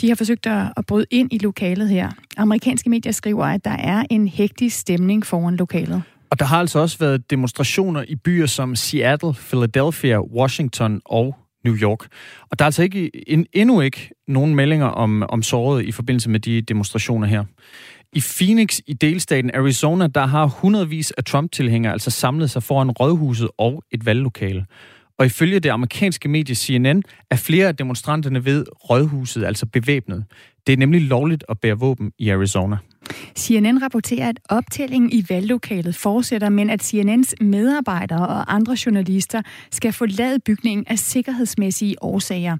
[0.01, 2.11] De har forsøgt at bryde ind i lokalet her.
[2.37, 6.03] Amerikanske medier skriver, at der er en hektisk stemning foran lokalet.
[6.29, 11.75] Og der har altså også været demonstrationer i byer som Seattle, Philadelphia, Washington og New
[11.75, 12.07] York.
[12.51, 16.29] Og der er altså ikke, en, endnu ikke nogen meldinger om, om såret i forbindelse
[16.29, 17.43] med de demonstrationer her.
[18.13, 23.49] I Phoenix i delstaten Arizona, der har hundredvis af Trump-tilhængere altså samlet sig foran rådhuset
[23.57, 24.65] og et valglokale.
[25.17, 30.25] Og ifølge det amerikanske medie CNN er flere af demonstranterne ved rådhuset altså bevæbnet.
[30.67, 32.77] Det er nemlig lovligt at bære våben i Arizona.
[33.37, 39.41] CNN rapporterer, at optællingen i valglokalet fortsætter, men at CNN's medarbejdere og andre journalister
[39.71, 42.57] skal forlade bygningen af sikkerhedsmæssige årsager.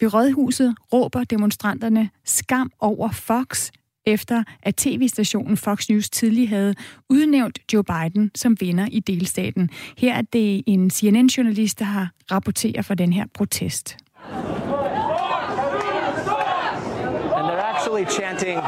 [0.00, 3.70] Ved rådhuset råber demonstranterne skam over Fox,
[4.06, 6.74] efter at tv-stationen Fox News tidlig havde
[7.10, 9.70] udnævnt Joe Biden som vinder i delstaten.
[9.98, 13.96] Her er det en CNN-journalist, der har rapporteret for den her protest.
[17.36, 18.60] And they're actually chanting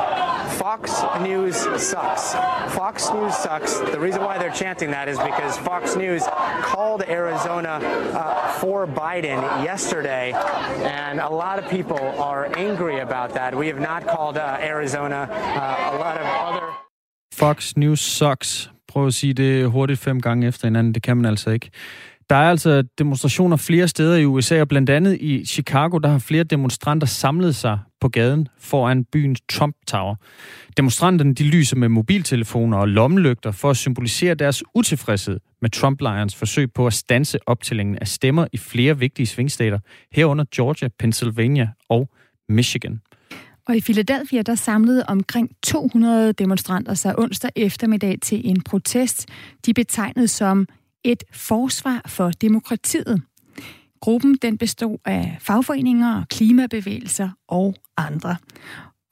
[0.69, 1.57] Fox News
[1.91, 2.35] sucks.
[2.75, 3.73] Fox News sucks.
[3.95, 6.23] The reason why they're chanting that is because Fox News
[6.61, 7.75] called Arizona
[8.12, 10.35] uh, for Biden yesterday,
[10.85, 13.55] and a lot of people are angry about that.
[13.55, 15.21] We have not called uh, Arizona.
[15.31, 16.66] Uh, a lot of other.
[17.35, 18.71] Fox News sucks.
[18.89, 20.95] Prøv at sige det hurtigt fem gange efter hinanden.
[20.95, 21.71] Det kan man altså ikke.
[22.31, 26.19] Der er altså demonstrationer flere steder i USA, og blandt andet i Chicago, der har
[26.19, 30.15] flere demonstranter samlet sig på gaden foran byens Trump Tower.
[30.77, 36.73] Demonstranterne de lyser med mobiltelefoner og lommelygter for at symbolisere deres utilfredshed med Trump-lejrens forsøg
[36.73, 39.79] på at stanse optællingen af stemmer i flere vigtige svingstater,
[40.13, 42.09] herunder Georgia, Pennsylvania og
[42.49, 43.01] Michigan.
[43.69, 49.29] Og i Philadelphia, der samlede omkring 200 demonstranter sig onsdag eftermiddag til en protest,
[49.67, 50.67] de betegnede som
[51.05, 53.23] et forsvar for demokratiet.
[54.01, 58.37] Gruppen den bestod af fagforeninger, klimabevægelser og andre.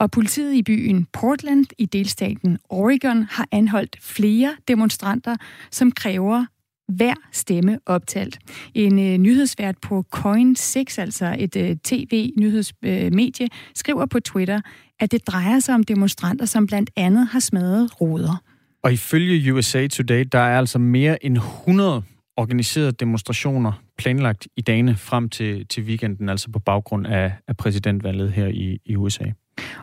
[0.01, 5.37] Og politiet i byen Portland i delstaten Oregon har anholdt flere demonstranter,
[5.71, 6.45] som kræver
[6.89, 8.39] hver stemme optalt.
[8.75, 14.61] En øh, nyhedsvært på Coin6, altså et øh, tv-nyhedsmedie, øh, skriver på Twitter,
[15.01, 18.43] at det drejer sig om demonstranter, som blandt andet har smadret ruder.
[18.83, 22.03] Og ifølge USA Today, der er altså mere end 100
[22.37, 28.33] organiserede demonstrationer planlagt i dagene frem til, til weekenden, altså på baggrund af, af præsidentvalget
[28.33, 29.25] her i, i USA.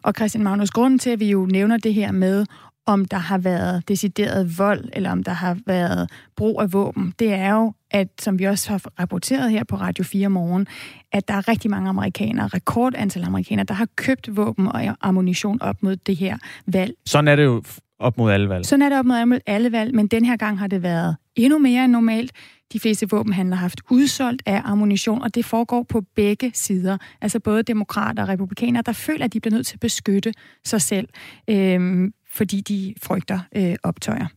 [0.03, 2.45] Og Christian Magnus, grunden til, at vi jo nævner det her med,
[2.85, 7.33] om der har været decideret vold, eller om der har været brug af våben, det
[7.33, 10.67] er jo, at som vi også har rapporteret her på Radio 4 morgen,
[11.11, 15.83] at der er rigtig mange amerikanere, rekordantal amerikanere, der har købt våben og ammunition op
[15.83, 16.37] mod det her
[16.67, 16.93] valg.
[17.05, 17.63] Sådan er det jo
[17.99, 18.65] op mod alle valg.
[18.65, 21.57] Sådan er det op mod alle valg, men den her gang har det været endnu
[21.57, 22.31] mere end normalt.
[22.73, 26.97] De fleste våbenhandlere har haft udsolgt af ammunition, og det foregår på begge sider.
[27.21, 30.81] Altså både demokrater og republikanere, der føler, at de bliver nødt til at beskytte sig
[30.81, 31.09] selv,
[31.49, 34.27] øh, fordi de frygter øh, optøjer.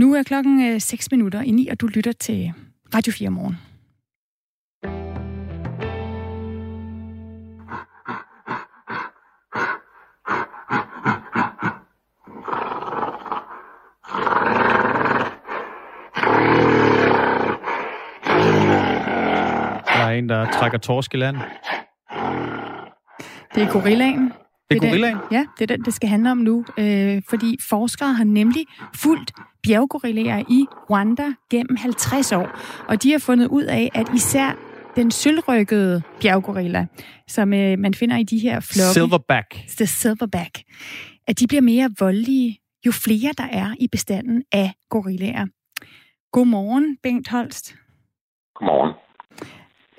[0.00, 2.52] Nu er klokken øh, 6 minutter i 9, og du lytter til
[2.94, 3.56] Radio 4 morgen.
[20.18, 21.36] En, der trækker torsk i land.
[23.54, 24.32] Det er gorillaen.
[24.70, 25.16] Det er gorillaen?
[25.32, 26.64] Ja, det er den, det skal handle om nu.
[26.78, 28.64] Øh, fordi forskere har nemlig
[28.94, 32.58] fulgt bjerggorillaer i Rwanda gennem 50 år.
[32.88, 34.52] Og de har fundet ud af, at især
[34.96, 36.86] den sølvrykkede bjerggorilla,
[37.28, 38.92] som øh, man finder i de her flokke...
[38.92, 39.54] Silverback.
[39.76, 40.62] The silverback.
[41.28, 45.46] At de bliver mere voldelige, jo flere der er i bestanden af gorillaer.
[46.32, 47.74] Godmorgen, Bengt Holst.
[48.54, 49.05] Godmorgen.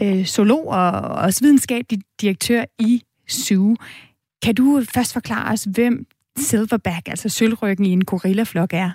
[0.03, 0.91] Øh, zoolog og
[1.25, 3.75] også videnskabelig direktør i Zoo.
[4.43, 8.91] Kan du først forklare os, hvem silverback, altså sølvryggen i en gorillaflok er?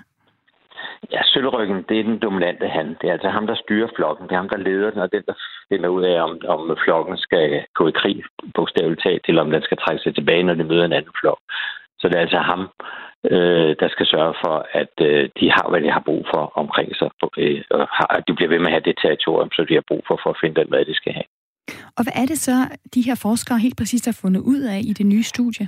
[1.11, 2.87] Ja, sølvryggen, det er den dominante han.
[3.01, 4.27] Det er altså ham, der styrer flokken.
[4.27, 5.33] Det er ham, der leder den, og den, der
[5.69, 8.23] finder ud af, om, om flokken skal gå i krig,
[8.55, 11.39] bogstaveligt talt, eller om den skal trække sig tilbage, når den møder en anden flok.
[11.99, 12.61] Så det er altså ham,
[13.31, 16.95] øh, der skal sørge for, at øh, de har, hvad de har brug for omkring
[16.95, 19.73] sig, øh, og har, at de bliver ved med at have det territorium, så de
[19.73, 21.29] har brug for, for at finde den mad, de skal have.
[21.97, 22.55] Og hvad er det så,
[22.95, 25.67] de her forskere helt præcist har fundet ud af i det nye studie?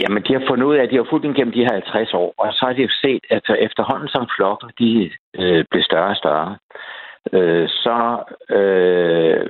[0.00, 2.14] Jamen, de har fundet ud af, at de har fulgt den gennem de her 50
[2.14, 6.16] år, og så har de set, at efterhånden som flokken de øh, bliver større og
[6.16, 6.56] større,
[7.32, 7.98] øh, så
[8.58, 9.46] øh,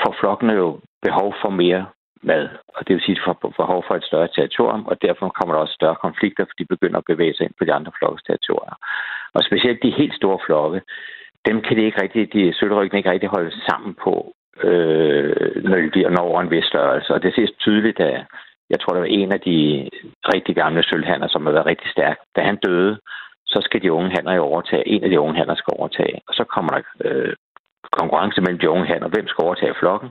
[0.00, 1.86] får flokkene jo behov for mere
[2.32, 2.48] mad.
[2.76, 5.54] Og det vil sige, at de får behov for et større territorium, og derfor kommer
[5.54, 8.22] der også større konflikter, for de begynder at bevæge sig ind på de andre flokkes
[8.28, 8.76] territorier.
[9.34, 10.80] Og specielt de helt store flokke,
[11.48, 14.14] dem kan de ikke rigtig, de sølvryggen ikke rigtig holde sammen på,
[14.68, 17.14] øh, når de når over en vis størrelse.
[17.14, 18.24] Og det ses tydeligt, at
[18.70, 19.88] jeg tror, der var en af de
[20.34, 22.18] rigtig gamle sølvhandler, som har været rigtig stærk.
[22.36, 22.98] Da han døde,
[23.46, 24.88] så skal de unge handler jo overtage.
[24.88, 26.20] En af de unge handler skal overtage.
[26.28, 27.34] Og så kommer der øh,
[28.00, 29.08] konkurrence mellem de unge handler.
[29.08, 30.10] Hvem skal overtage flokken?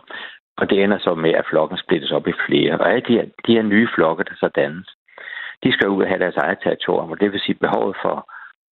[0.57, 2.79] Og det ender så med, at flokken splittes op i flere.
[2.79, 4.89] Og alle de her, de her nye flokke, der så dannes,
[5.63, 7.11] de skal ud og have deres eget territorium.
[7.11, 8.15] Og det vil sige, at behovet for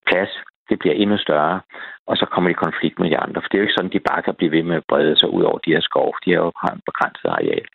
[0.07, 0.33] plads,
[0.69, 1.61] det bliver endnu større.
[2.09, 3.41] Og så kommer de i konflikt med de andre.
[3.41, 5.15] For det er jo ikke sådan, at de bare kan blive ved med at brede
[5.19, 6.09] sig ud over de her skov.
[6.25, 7.67] De har jo en begrænset areal.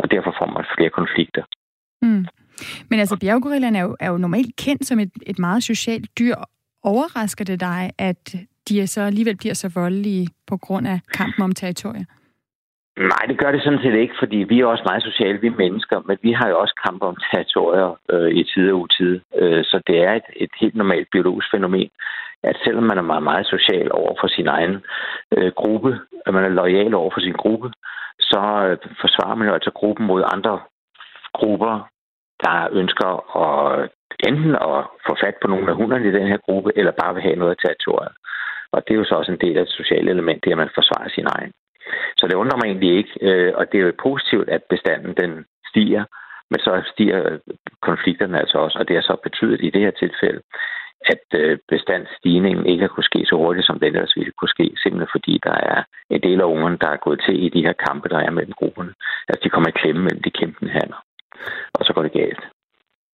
[0.00, 1.44] Og derfor får man flere konflikter.
[2.02, 2.26] Mm.
[2.90, 6.36] Men altså, bjerggorillaen er jo, er jo normalt kendt som et, et meget socialt dyr.
[6.82, 8.34] Overrasker det dig, at
[8.68, 12.04] de så alligevel bliver så voldelige på grund af kampen om territorier?
[12.98, 15.62] Nej, det gør det sådan set ikke, fordi vi er også meget sociale, vi er
[15.64, 19.20] mennesker, men vi har jo også kamp om territorier øh, i tid og utid.
[19.34, 21.90] Øh, så det er et, et helt normalt biologisk fænomen,
[22.42, 24.84] at selvom man er meget, meget social over for sin egen
[25.36, 27.72] øh, gruppe, at man er lojal over for sin gruppe,
[28.20, 30.60] så øh, forsvarer man jo altså gruppen mod andre
[31.34, 31.88] grupper,
[32.44, 33.10] der ønsker
[33.44, 33.90] at
[34.28, 37.22] enten at få fat på nogle af hunderne i den her gruppe, eller bare vil
[37.22, 38.12] have noget af territoriet.
[38.72, 40.64] Og det er jo så også en del af det sociale element, det er, at
[40.64, 41.52] man forsvarer sin egen.
[42.18, 45.44] Så det undrer mig egentlig ikke, øh, og det er jo positivt, at bestanden den
[45.70, 46.04] stiger,
[46.50, 47.38] men så stiger
[47.82, 50.40] konflikterne altså også, og det har så betydet i det her tilfælde,
[51.12, 54.66] at øh, bestandsstigningen ikke har kunne ske så hurtigt, som den ellers ville kunne ske,
[54.82, 57.72] simpelthen fordi der er en del af ungerne, der er gået til i de her
[57.86, 58.92] kampe, der er mellem grupperne.
[59.28, 60.98] Altså, de kommer i klemme mellem de kæmpende hanner,
[61.74, 62.42] og så går det galt.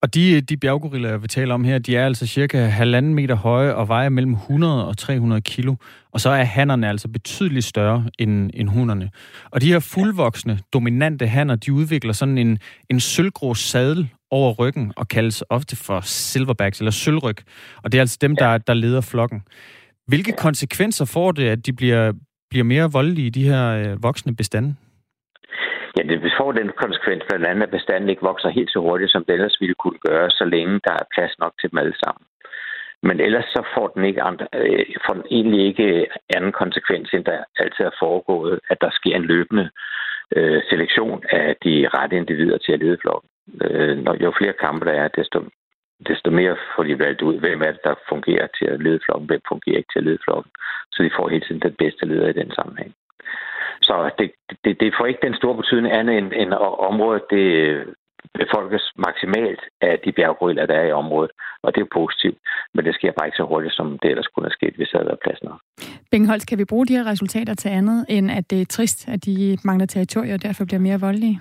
[0.02, 3.74] Og de, de bjerggorillaer, vi taler om her, de er altså cirka halvanden meter høje
[3.74, 5.74] og vejer mellem 100 og 300 kilo.
[6.12, 9.10] Og så er hannerne altså betydeligt større end, end hunderne.
[9.50, 12.58] Og de her fuldvoksne, dominante hanner, de udvikler sådan en,
[12.90, 17.36] en sølvgrå sadel over ryggen og kaldes ofte for silverbacks eller sølvryg.
[17.82, 19.42] Og det er altså dem, der, der leder flokken.
[20.06, 22.12] Hvilke konsekvenser får det, at de bliver,
[22.50, 24.74] bliver mere voldelige i de her øh, voksne bestande?
[25.96, 29.24] Ja, det får den konsekvens, blandt andet, at bestanden ikke vokser helt så hurtigt, som
[29.24, 32.24] det ellers ville kunne gøre, så længe der er plads nok til dem alle sammen.
[33.02, 37.24] Men ellers så får den, ikke andre, øh, får den egentlig ikke anden konsekvens, end
[37.24, 39.70] der altid er foregået, at der sker en løbende
[40.36, 43.30] øh, selektion af de rette individer til at lede flokken.
[43.62, 45.38] Øh, når jo flere kampe der er, desto,
[46.08, 49.26] desto mere får de valgt ud, hvem er det, der fungerer til at lede flokken,
[49.26, 50.52] hvem fungerer ikke til at lede flokken.
[50.92, 52.94] Så de får hele tiden den bedste leder i den sammenhæng.
[53.82, 54.32] Så det,
[54.64, 56.52] det, det får ikke den store betydning andet end, end
[56.90, 57.86] området det øh,
[58.40, 61.30] befolkes maksimalt af de bjerggorillaer, der er i området.
[61.62, 62.38] Og det er positivt,
[62.74, 64.98] men det sker bare ikke så hurtigt, som det ellers kunne have sket, hvis der
[64.98, 65.58] havde været plads nok.
[66.10, 69.24] Bengholz, kan vi bruge de her resultater til andet, end at det er trist, at
[69.24, 71.40] de mangler territorier og derfor bliver mere voldelige?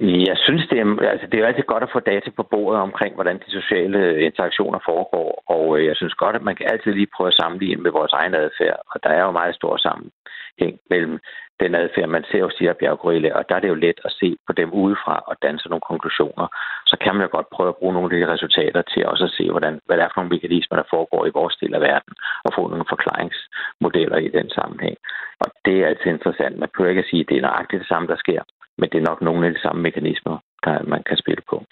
[0.00, 3.14] Jeg synes, det er, altså, det er altid godt at få data på bordet omkring,
[3.14, 6.92] hvordan de sociale øh, interaktioner foregår, og øh, jeg synes godt, at man kan altid
[6.92, 10.78] lige prøve at sammenligne med vores egen adfærd, og der er jo meget stor sammenhæng
[10.90, 11.18] mellem
[11.60, 14.12] den adfærd, man ser hos de her bjerggorilla, og der er det jo let at
[14.20, 16.46] se på dem udefra og danse nogle konklusioner.
[16.86, 19.34] Så kan man jo godt prøve at bruge nogle af de resultater til også at
[19.38, 22.12] se, hvordan, hvad det er for nogle mekanismer, der foregår i vores del af verden,
[22.44, 24.96] og få nogle forklaringsmodeller i den sammenhæng.
[25.42, 26.58] Og det er altid interessant.
[26.58, 28.42] Man kan ikke sige, at det er nøjagtigt det samme, der sker,
[28.78, 31.64] men det er nok nogle af de samme mekanismer, der man kan spille på.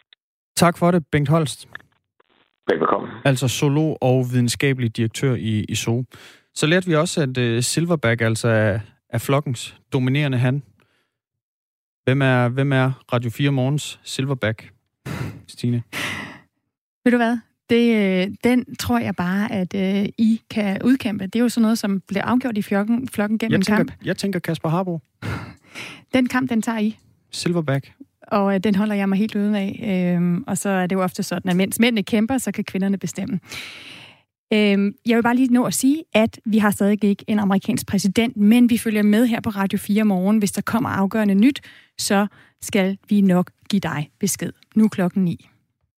[0.56, 1.68] Tak for det, Bengt Holst.
[2.68, 3.08] Velbekomme.
[3.24, 6.04] Altså zoolog og videnskabelig direktør i, i Zoo.
[6.54, 8.78] Så lærte vi også, at uh, Silverback altså er,
[9.08, 10.62] er flokkens dominerende han.
[12.04, 14.72] Hvem er, hvem er Radio 4 Morgens Silverback,
[15.48, 15.82] Stine?
[17.04, 17.38] Ved du hvad?
[17.70, 21.24] Det, øh, den tror jeg bare, at uh, I kan udkæmpe.
[21.24, 23.92] Det er jo sådan noget, som bliver afgjort i flokken, flokken gennem jeg tænker, kamp.
[24.04, 25.00] Jeg tænker Kasper Harbo.
[26.14, 26.98] Den kamp, den tager I.
[27.30, 27.92] Silverback.
[28.22, 30.16] Og uh, den holder jeg mig helt uden af.
[30.18, 32.98] Uh, og så er det jo ofte sådan, at mens mændene kæmper, så kan kvinderne
[32.98, 33.40] bestemme.
[34.50, 34.58] Uh,
[35.06, 38.36] jeg vil bare lige nå at sige, at vi har stadig ikke en amerikansk præsident,
[38.36, 40.38] men vi følger med her på Radio 4 morgen.
[40.38, 41.60] Hvis der kommer afgørende nyt,
[41.98, 42.26] så
[42.62, 44.52] skal vi nok give dig besked.
[44.74, 45.48] Nu klokken 9.